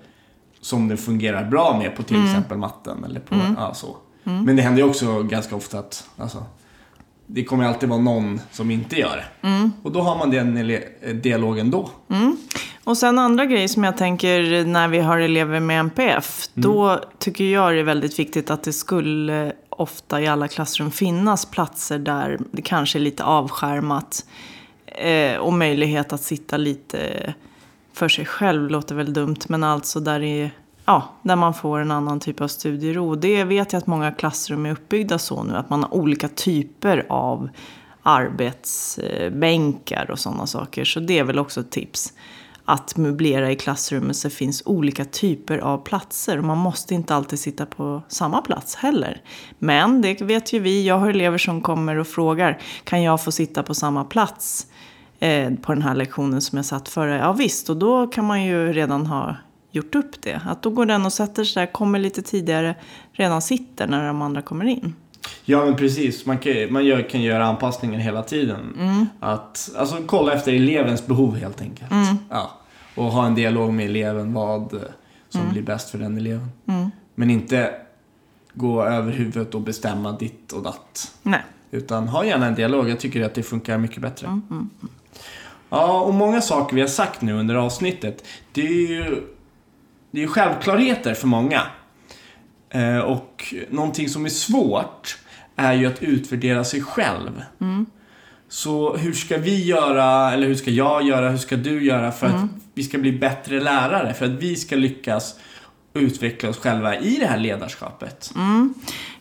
som 0.62 0.88
det 0.88 0.98
fungerar 0.98 1.50
bra 1.50 1.78
med 1.78 1.96
på 1.96 2.04
till 2.04 2.26
exempel 2.26 2.58
matten 2.58 3.04
eller 3.04 3.20
på, 3.20 3.36
ja 3.58 3.74
så. 3.74 3.98
Men 4.24 4.56
det 4.56 4.62
händer 4.62 4.82
ju 4.82 4.90
också 4.90 5.24
ganska 5.24 5.56
ofta 5.56 5.80
att, 5.80 6.10
alltså, 6.18 6.44
det 7.28 7.44
kommer 7.44 7.66
alltid 7.66 7.90
vara 7.90 8.00
någon 8.00 8.40
som 8.52 8.72
inte 8.72 8.96
gör 8.96 9.16
det. 9.18 9.26
Och 9.84 9.92
då 9.92 10.02
har 10.02 10.18
man 10.18 10.32
den 10.32 10.82
dialogen 11.22 11.72
då. 11.72 11.90
Och 12.84 12.98
sen 12.98 13.20
andra 13.20 13.46
grejer 13.46 13.68
som 13.68 13.84
jag 13.84 13.98
tänker 13.98 14.66
när 14.66 14.88
vi 14.88 15.00
har 15.00 15.18
elever 15.18 15.60
med 15.60 15.80
NPF. 15.80 16.50
Då 16.54 17.00
tycker 17.20 17.44
jag 17.44 17.74
det 17.74 17.80
är 17.80 17.84
väldigt 17.84 18.20
viktigt 18.20 18.50
att 18.50 18.64
det 18.64 18.74
skulle 18.74 19.54
ofta 19.70 20.22
i 20.22 20.28
alla 20.28 20.48
klassrum 20.48 20.92
finnas 20.92 21.46
platser 21.46 22.00
där 22.00 22.40
det 22.52 22.62
kanske 22.62 22.98
är 22.98 23.02
lite 23.02 23.24
avskärmat. 23.24 24.26
Eh, 24.86 25.38
och 25.38 25.54
möjlighet 25.54 26.14
att 26.14 26.22
sitta 26.22 26.58
lite 26.58 27.34
för 27.94 28.10
sig 28.10 28.26
själv 28.26 28.70
låter 28.70 28.96
väl 28.96 29.14
dumt. 29.14 29.40
Men 29.48 29.64
alltså 29.64 30.00
där, 30.00 30.20
det 30.20 30.42
är, 30.42 30.52
ja, 30.86 31.14
där 31.22 31.36
man 31.36 31.54
får 31.54 31.80
en 31.80 31.92
annan 31.92 32.20
typ 32.20 32.42
av 32.42 32.48
studiero. 32.48 33.16
Det 33.16 33.44
vet 33.44 33.74
jag 33.74 33.80
att 33.80 33.88
många 33.88 34.12
klassrum 34.12 34.66
är 34.66 34.72
uppbyggda 34.72 35.18
så 35.18 35.44
nu. 35.44 35.56
Att 35.56 35.70
man 35.70 35.84
har 35.84 35.94
olika 35.94 36.28
typer 36.28 37.06
av 37.10 37.50
arbetsbänkar 38.04 40.12
och 40.12 40.20
sådana 40.20 40.48
saker. 40.48 40.86
Så 40.86 41.00
det 41.00 41.20
är 41.20 41.24
väl 41.24 41.40
också 41.40 41.60
ett 41.60 41.72
tips. 41.72 42.14
Att 42.68 42.98
möblera 42.98 43.52
i 43.52 43.56
klassrummet 43.56 44.16
så 44.16 44.28
det 44.28 44.34
finns 44.34 44.64
olika 44.66 45.06
typer 45.06 45.58
av 45.58 45.78
platser. 45.78 46.38
Och 46.38 46.44
man 46.44 46.58
måste 46.58 46.96
inte 46.96 47.16
alltid 47.16 47.40
sitta 47.40 47.66
på 47.66 48.02
samma 48.08 48.42
plats 48.42 48.76
heller. 48.76 49.22
Men 49.60 50.02
det 50.02 50.22
vet 50.22 50.54
ju 50.54 50.60
vi. 50.60 50.88
Jag 50.88 50.98
har 50.98 51.10
elever 51.10 51.38
som 51.38 51.62
kommer 51.62 51.96
och 51.96 52.08
frågar. 52.08 52.62
Kan 52.84 53.04
jag 53.04 53.24
få 53.24 53.32
sitta 53.32 53.64
på 53.64 53.74
samma 53.74 54.04
plats? 54.04 54.68
eh, 55.20 55.54
på 55.54 55.74
den 55.74 55.82
här 55.82 55.96
lektionen 55.96 56.42
som 56.42 56.56
jag 56.56 56.66
satt 56.66 56.90
förra. 56.90 57.18
Ja 57.18 57.34
visst, 57.34 57.70
och 57.70 57.78
då 57.78 58.08
kan 58.08 58.26
man 58.26 58.44
ju 58.44 58.74
redan 58.74 59.06
ha 59.06 59.36
gjort 59.76 59.96
upp 59.96 60.22
det. 60.22 60.42
Att 60.46 60.62
då 60.62 60.70
går 60.70 60.86
den 60.86 61.06
och 61.06 61.14
sätter 61.14 61.44
sig 61.44 61.66
där, 61.66 61.72
kommer 61.72 62.00
lite 62.00 62.22
tidigare, 62.22 62.76
redan 63.12 63.42
sitter 63.42 63.88
när 63.88 64.08
de 64.08 64.22
andra 64.22 64.42
kommer 64.42 64.66
in. 64.66 64.94
Ja 65.46 65.66
men 65.66 65.76
precis, 65.76 66.26
man 66.26 66.38
kan, 66.38 66.74
man 66.74 66.86
gör, 66.86 67.10
kan 67.10 67.22
göra 67.22 67.46
anpassningen 67.46 68.00
hela 68.00 68.24
tiden. 68.24 68.78
Att, 69.20 69.72
alltså 69.78 69.98
kolla 70.06 70.34
efter 70.34 70.54
elevens 70.54 71.08
behov 71.08 71.36
helt 71.36 71.62
enkelt. 71.62 71.92
Ja. 72.30 72.52
Och 72.96 73.06
ha 73.06 73.26
en 73.26 73.36
dialog 73.36 73.74
med 73.74 73.86
eleven 73.86 74.34
vad 74.34 74.74
eh, 74.74 74.80
som 75.30 75.50
blir 75.52 75.62
bäst 75.62 75.90
för 75.90 75.98
den 75.98 76.18
eleven. 76.18 76.50
Men 77.16 77.30
inte 77.30 77.72
gå 78.54 78.84
över 78.84 79.12
huvudet 79.12 79.56
och 79.56 79.62
bestämma 79.62 80.12
ditt 80.12 80.52
och 80.52 80.64
datt. 80.64 81.14
Nej. 81.24 81.42
Utan 81.72 82.08
ha 82.08 82.26
gärna 82.26 82.46
en 82.46 82.56
dialog, 82.56 82.90
jag 82.90 83.00
tycker 83.00 83.26
att 83.26 83.34
det 83.34 83.44
funkar 83.44 83.78
mycket 83.78 84.02
bättre. 84.02 84.42
Ja, 85.70 86.02
och 86.02 86.14
många 86.14 86.42
saker 86.42 86.76
vi 86.76 86.82
har 86.82 86.88
sagt 86.88 87.22
nu 87.22 87.34
under 87.34 87.56
avsnittet, 87.56 88.26
det 88.52 88.68
är 88.68 88.88
ju, 88.88 89.24
det 90.16 90.24
är 90.24 90.28
självklarheter 90.28 91.14
för 91.14 91.28
många. 91.28 91.62
Eh, 92.70 93.00
och 93.00 93.54
någonting 93.70 94.10
som 94.10 94.26
är 94.26 94.30
svårt 94.30 95.18
är 95.56 95.74
ju 95.74 95.86
att 95.86 96.04
utvärdera 96.04 96.64
sig 96.64 96.82
själv. 96.82 97.44
Så 98.50 98.98
hur 98.98 99.14
ska 99.14 99.38
vi 99.38 99.66
göra, 99.66 100.34
eller 100.34 100.48
hur 100.48 100.56
ska 100.56 100.72
jag 100.72 101.04
göra, 101.04 101.30
hur 101.30 101.38
ska 101.38 101.56
du 101.56 101.86
göra 101.86 102.12
för 102.12 102.28
att 102.28 102.50
vi 102.74 102.84
ska 102.84 102.98
bli 102.98 103.12
bättre 103.12 103.60
lärare? 103.60 104.14
För 104.14 104.26
att 104.26 104.32
vi 104.32 104.56
ska 104.56 104.76
lyckas 104.76 105.36
utveckla 105.94 106.50
oss 106.50 106.58
själva 106.58 107.00
i 107.00 107.18
det 107.18 107.26
här 107.26 107.38
ledarskapet. 107.38 108.32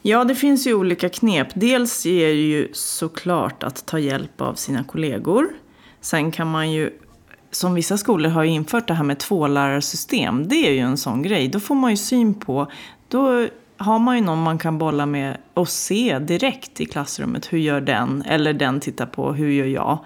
Ja, 0.02 0.24
det 0.24 0.34
finns 0.34 0.66
ju 0.66 0.74
olika 0.74 1.08
knep. 1.08 1.48
Dels 1.54 2.06
är 2.06 2.26
det 2.26 2.32
ju 2.32 2.68
såklart 2.72 3.62
att 3.62 3.86
ta 3.86 3.98
hjälp 3.98 4.40
av 4.40 4.54
sina 4.54 4.84
kollegor. 4.84 5.48
Sen 6.00 6.32
kan 6.32 6.50
man 6.50 6.72
ju, 6.72 6.90
som 7.54 7.74
vissa 7.74 7.98
skolor 7.98 8.30
har 8.30 8.44
infört 8.44 8.88
det 8.88 8.94
här 8.94 9.04
med 9.04 9.18
tvålärarsystem. 9.18 10.48
Det 10.48 10.68
är 10.68 10.72
ju 10.72 10.78
en 10.78 10.96
sån 10.96 11.22
grej. 11.22 11.48
Då 11.48 11.60
får 11.60 11.74
man 11.74 11.90
ju 11.90 11.96
syn 11.96 12.34
på, 12.34 12.70
då 13.08 13.46
har 13.76 13.98
man 13.98 14.16
ju 14.16 14.22
någon 14.22 14.42
man 14.42 14.58
kan 14.58 14.78
bolla 14.78 15.06
med 15.06 15.36
och 15.54 15.68
se 15.68 16.18
direkt 16.18 16.80
i 16.80 16.86
klassrummet. 16.86 17.52
Hur 17.52 17.58
gör 17.58 17.80
den? 17.80 18.22
Eller 18.22 18.52
den 18.52 18.80
tittar 18.80 19.06
på, 19.06 19.32
hur 19.32 19.50
gör 19.50 19.66
jag? 19.66 19.98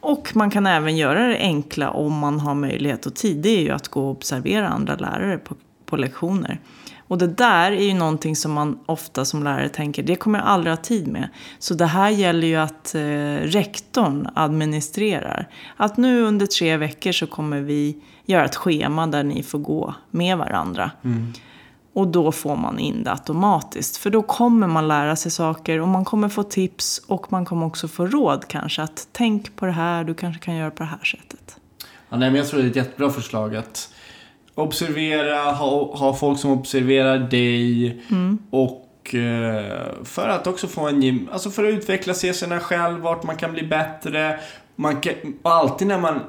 Och 0.00 0.36
man 0.36 0.50
kan 0.50 0.66
även 0.66 0.96
göra 0.96 1.26
det 1.26 1.38
enkla 1.38 1.90
om 1.90 2.18
man 2.18 2.40
har 2.40 2.54
möjlighet 2.54 3.06
och 3.06 3.14
tid. 3.14 3.36
Det 3.36 3.48
är 3.48 3.60
ju 3.60 3.70
att 3.70 3.88
gå 3.88 4.04
och 4.04 4.10
observera 4.10 4.68
andra 4.68 4.96
lärare 4.96 5.38
på, 5.38 5.54
på 5.86 5.96
lektioner. 5.96 6.60
Och 7.08 7.18
det 7.18 7.26
där 7.26 7.72
är 7.72 7.84
ju 7.84 7.94
någonting 7.94 8.36
som 8.36 8.52
man 8.52 8.78
ofta 8.86 9.24
som 9.24 9.42
lärare 9.42 9.68
tänker, 9.68 10.02
det 10.02 10.16
kommer 10.16 10.38
jag 10.38 10.48
aldrig 10.48 10.72
ha 10.72 10.76
tid 10.82 11.08
med. 11.08 11.28
Så 11.58 11.74
det 11.74 11.86
här 11.86 12.10
gäller 12.10 12.46
ju 12.48 12.56
att 12.56 12.94
eh, 12.94 13.00
rektorn 13.42 14.28
administrerar. 14.34 15.48
Att 15.76 15.96
nu 15.96 16.22
under 16.22 16.46
tre 16.46 16.76
veckor 16.76 17.12
så 17.12 17.26
kommer 17.26 17.60
vi 17.60 17.96
göra 18.24 18.44
ett 18.44 18.56
schema 18.56 19.06
där 19.06 19.22
ni 19.22 19.42
får 19.42 19.58
gå 19.58 19.94
med 20.10 20.38
varandra. 20.38 20.90
Och 21.92 22.08
då 22.08 22.32
får 22.32 22.56
man 22.56 22.78
in 22.78 23.04
det 23.04 23.10
automatiskt. 23.10 23.96
För 23.96 24.10
då 24.10 24.22
kommer 24.22 24.66
man 24.66 24.88
lära 24.88 25.16
sig 25.16 25.30
saker 25.30 25.80
och 25.80 25.88
man 25.88 26.04
kommer 26.04 26.28
få 26.28 26.42
tips 26.42 27.02
och 27.06 27.32
man 27.32 27.44
kommer 27.44 27.66
också 27.66 27.88
få 27.88 28.06
råd 28.06 28.44
kanske. 28.48 28.82
Att 28.82 29.08
tänk 29.12 29.56
på 29.56 29.66
det 29.66 29.72
här, 29.72 30.04
du 30.04 30.14
kanske 30.14 30.42
kan 30.44 30.56
göra 30.56 30.70
på 30.70 30.82
det 30.82 30.88
här 30.88 31.04
sättet. 31.04 31.56
Ja, 32.08 32.16
nej, 32.16 32.30
men 32.30 32.34
jag 32.34 32.48
tror 32.48 32.60
det 32.60 32.66
är 32.66 32.70
ett 32.70 32.76
jättebra 32.76 33.10
förslag 33.10 33.56
att 33.56 33.94
observera, 34.58 35.42
ha, 35.52 35.96
ha 35.96 36.14
folk 36.14 36.38
som 36.38 36.50
observerar 36.50 37.18
dig 37.18 38.00
och 38.50 39.14
eh, 39.14 39.86
för 40.04 40.28
att 40.28 40.46
också 40.46 40.66
få 40.68 40.88
en, 40.88 41.00
gem- 41.02 41.28
alltså 41.32 41.50
för 41.50 41.64
att 41.64 41.74
utveckla, 41.74 42.14
se 42.14 42.34
sina 42.34 42.60
själv, 42.60 42.98
vart 43.00 43.22
man 43.22 43.36
kan 43.36 43.52
bli 43.52 43.62
bättre. 43.62 44.40
Man 44.76 44.96
kan, 44.96 45.12
alltid 45.42 45.88
när 45.88 45.98
man 46.00 46.20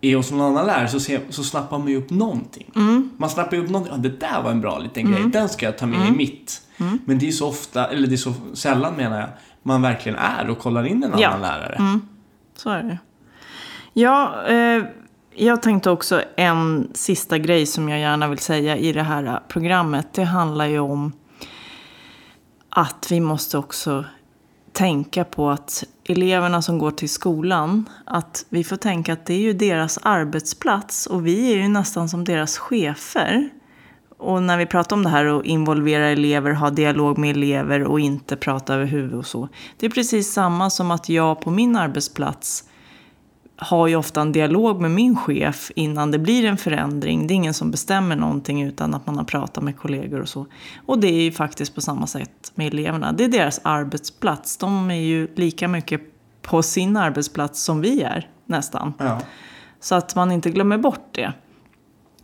är 0.00 0.16
hos 0.16 0.30
någon 0.30 0.40
annan 0.40 0.66
lärare 0.66 0.88
så, 0.88 1.00
ser, 1.00 1.20
så 1.30 1.42
snappar 1.44 1.78
man 1.78 1.88
ju 1.88 1.96
upp 1.96 2.10
någonting. 2.10 2.70
Man 3.16 3.30
snappar 3.30 3.56
ju 3.56 3.62
upp 3.64 3.70
någonting, 3.70 3.94
ja, 3.96 4.00
det 4.02 4.20
där 4.20 4.42
var 4.42 4.50
en 4.50 4.60
bra 4.60 4.78
liten 4.78 5.12
grej, 5.12 5.22
den 5.32 5.48
ska 5.48 5.66
jag 5.66 5.78
ta 5.78 5.86
med 5.86 6.08
i 6.08 6.12
mitt. 6.12 6.62
Men 7.04 7.18
det 7.18 7.28
är 7.28 7.32
så 7.32 7.48
ofta, 7.48 7.86
eller 7.86 8.06
det 8.08 8.14
är 8.14 8.16
så 8.16 8.32
sällan 8.54 8.94
menar 8.94 9.20
jag, 9.20 9.28
man 9.62 9.82
verkligen 9.82 10.18
är 10.18 10.50
och 10.50 10.58
kollar 10.58 10.86
in 10.86 10.96
en 10.96 11.04
annan 11.04 11.20
Ja. 11.20 11.36
lärare. 11.42 12.00
Så 12.56 12.70
är 12.70 12.82
det. 12.82 12.98
Ja, 13.92 14.46
eh, 14.48 14.82
jag 15.34 15.62
tänkte 15.62 15.90
också 15.90 16.22
en 16.36 16.90
sista 16.94 17.38
grej 17.38 17.66
som 17.66 17.88
jag 17.88 18.00
gärna 18.00 18.28
vill 18.28 18.38
säga 18.38 18.76
i 18.76 18.92
det 18.92 19.02
här 19.02 19.40
programmet. 19.48 20.06
Det 20.12 20.24
handlar 20.24 20.66
ju 20.66 20.78
om 20.78 21.12
att 22.70 23.06
vi 23.10 23.20
måste 23.20 23.58
också 23.58 24.04
tänka 24.72 25.24
på 25.24 25.50
att 25.50 25.84
eleverna 26.04 26.62
som 26.62 26.78
går 26.78 26.90
till 26.90 27.08
skolan, 27.08 27.88
att 28.04 28.46
vi 28.48 28.64
får 28.64 28.76
tänka 28.76 29.12
att 29.12 29.26
det 29.26 29.34
är 29.34 29.38
ju 29.38 29.52
deras 29.52 29.98
arbetsplats 30.02 31.06
och 31.06 31.26
vi 31.26 31.52
är 31.52 31.56
ju 31.56 31.68
nästan 31.68 32.08
som 32.08 32.24
deras 32.24 32.58
chefer. 32.58 33.48
Och 34.18 34.42
när 34.42 34.58
vi 34.58 34.66
pratar 34.66 34.96
om 34.96 35.02
det 35.02 35.08
här 35.08 35.24
och 35.24 35.44
involvera 35.44 36.08
elever, 36.08 36.52
ha 36.52 36.70
dialog 36.70 37.18
med 37.18 37.30
elever 37.36 37.84
och 37.84 38.00
inte 38.00 38.36
prata 38.36 38.74
över 38.74 38.84
huvudet 38.84 39.18
och 39.18 39.26
så. 39.26 39.48
Det 39.76 39.86
är 39.86 39.90
precis 39.90 40.32
samma 40.32 40.70
som 40.70 40.90
att 40.90 41.08
jag 41.08 41.40
på 41.40 41.50
min 41.50 41.76
arbetsplats 41.76 42.64
har 43.60 43.86
ju 43.86 43.96
ofta 43.96 44.20
en 44.20 44.32
dialog 44.32 44.80
med 44.80 44.90
min 44.90 45.16
chef 45.16 45.70
innan 45.74 46.10
det 46.10 46.18
blir 46.18 46.44
en 46.44 46.56
förändring. 46.56 47.26
Det 47.26 47.34
är 47.34 47.36
ingen 47.36 47.54
som 47.54 47.70
bestämmer 47.70 48.16
någonting 48.16 48.62
utan 48.62 48.94
att 48.94 49.06
man 49.06 49.16
har 49.16 49.24
pratat 49.24 49.64
med 49.64 49.78
kollegor 49.78 50.20
och 50.20 50.28
så. 50.28 50.46
Och 50.86 50.98
det 50.98 51.08
är 51.08 51.22
ju 51.22 51.32
faktiskt 51.32 51.74
på 51.74 51.80
samma 51.80 52.06
sätt 52.06 52.52
med 52.54 52.66
eleverna. 52.66 53.12
Det 53.12 53.24
är 53.24 53.28
deras 53.28 53.60
arbetsplats. 53.62 54.56
De 54.56 54.90
är 54.90 54.94
ju 54.94 55.28
lika 55.34 55.68
mycket 55.68 56.00
på 56.42 56.62
sin 56.62 56.96
arbetsplats 56.96 57.62
som 57.62 57.80
vi 57.80 58.02
är 58.02 58.30
nästan. 58.46 58.92
Ja. 58.98 59.20
Så 59.80 59.94
att 59.94 60.14
man 60.14 60.32
inte 60.32 60.50
glömmer 60.50 60.78
bort 60.78 61.08
det. 61.12 61.32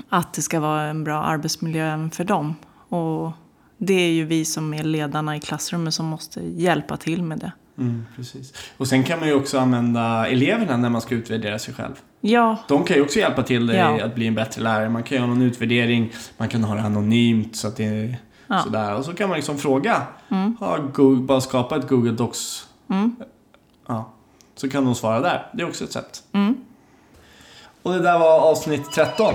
Att 0.08 0.32
det 0.32 0.42
ska 0.42 0.60
vara 0.60 0.82
en 0.82 1.04
bra 1.04 1.22
arbetsmiljö 1.22 1.86
även 1.86 2.10
för 2.10 2.24
dem. 2.24 2.54
Och 2.88 3.32
det 3.78 3.94
är 3.94 4.12
ju 4.12 4.24
vi 4.24 4.44
som 4.44 4.74
är 4.74 4.84
ledarna 4.84 5.36
i 5.36 5.40
klassrummet 5.40 5.94
som 5.94 6.06
måste 6.06 6.40
hjälpa 6.40 6.96
till 6.96 7.22
med 7.22 7.38
det. 7.38 7.52
Mm, 7.78 8.06
precis. 8.16 8.52
Och 8.76 8.88
sen 8.88 9.04
kan 9.04 9.18
man 9.20 9.28
ju 9.28 9.34
också 9.34 9.58
använda 9.58 10.26
eleverna 10.28 10.76
när 10.76 10.90
man 10.90 11.00
ska 11.00 11.14
utvärdera 11.14 11.58
sig 11.58 11.74
själv. 11.74 11.94
Ja, 12.20 12.56
De 12.68 12.84
kan 12.84 12.96
ju 12.96 13.02
också 13.02 13.18
hjälpa 13.18 13.42
till 13.42 13.66
dig 13.66 13.76
Ja. 13.76 14.04
att 14.04 14.14
bli 14.14 14.26
en 14.26 14.34
bättre 14.34 14.62
lärare. 14.62 14.88
Man 14.88 15.02
kan 15.02 15.16
göra 15.18 15.26
någon 15.26 15.42
utvärdering, 15.42 16.12
man 16.36 16.48
kan 16.48 16.64
ha 16.64 16.74
det 16.74 16.80
anonymt 16.82 17.56
så 17.56 17.68
att 17.68 17.76
det 17.76 18.16
Ja. 18.46 18.58
sådär. 18.58 18.94
Och 18.94 19.04
så 19.04 19.14
kan 19.14 19.28
man 19.28 19.36
liksom 19.36 19.58
fråga. 19.58 20.02
Ha 20.60 20.78
Google, 20.92 21.22
bara 21.22 21.40
skapa 21.40 21.76
ett 21.76 21.88
Google 21.88 22.12
Docs. 22.12 22.68
Ja. 23.88 24.10
Så 24.54 24.68
kan 24.70 24.84
de 24.84 24.94
svara 24.94 25.20
där. 25.20 25.46
Det 25.52 25.62
är 25.62 25.68
också 25.68 25.84
ett 25.84 25.92
sätt. 25.92 26.22
Och 27.82 27.92
det 27.92 27.98
där 28.00 28.18
var 28.18 28.40
avsnitt 28.40 28.92
13. 28.94 29.34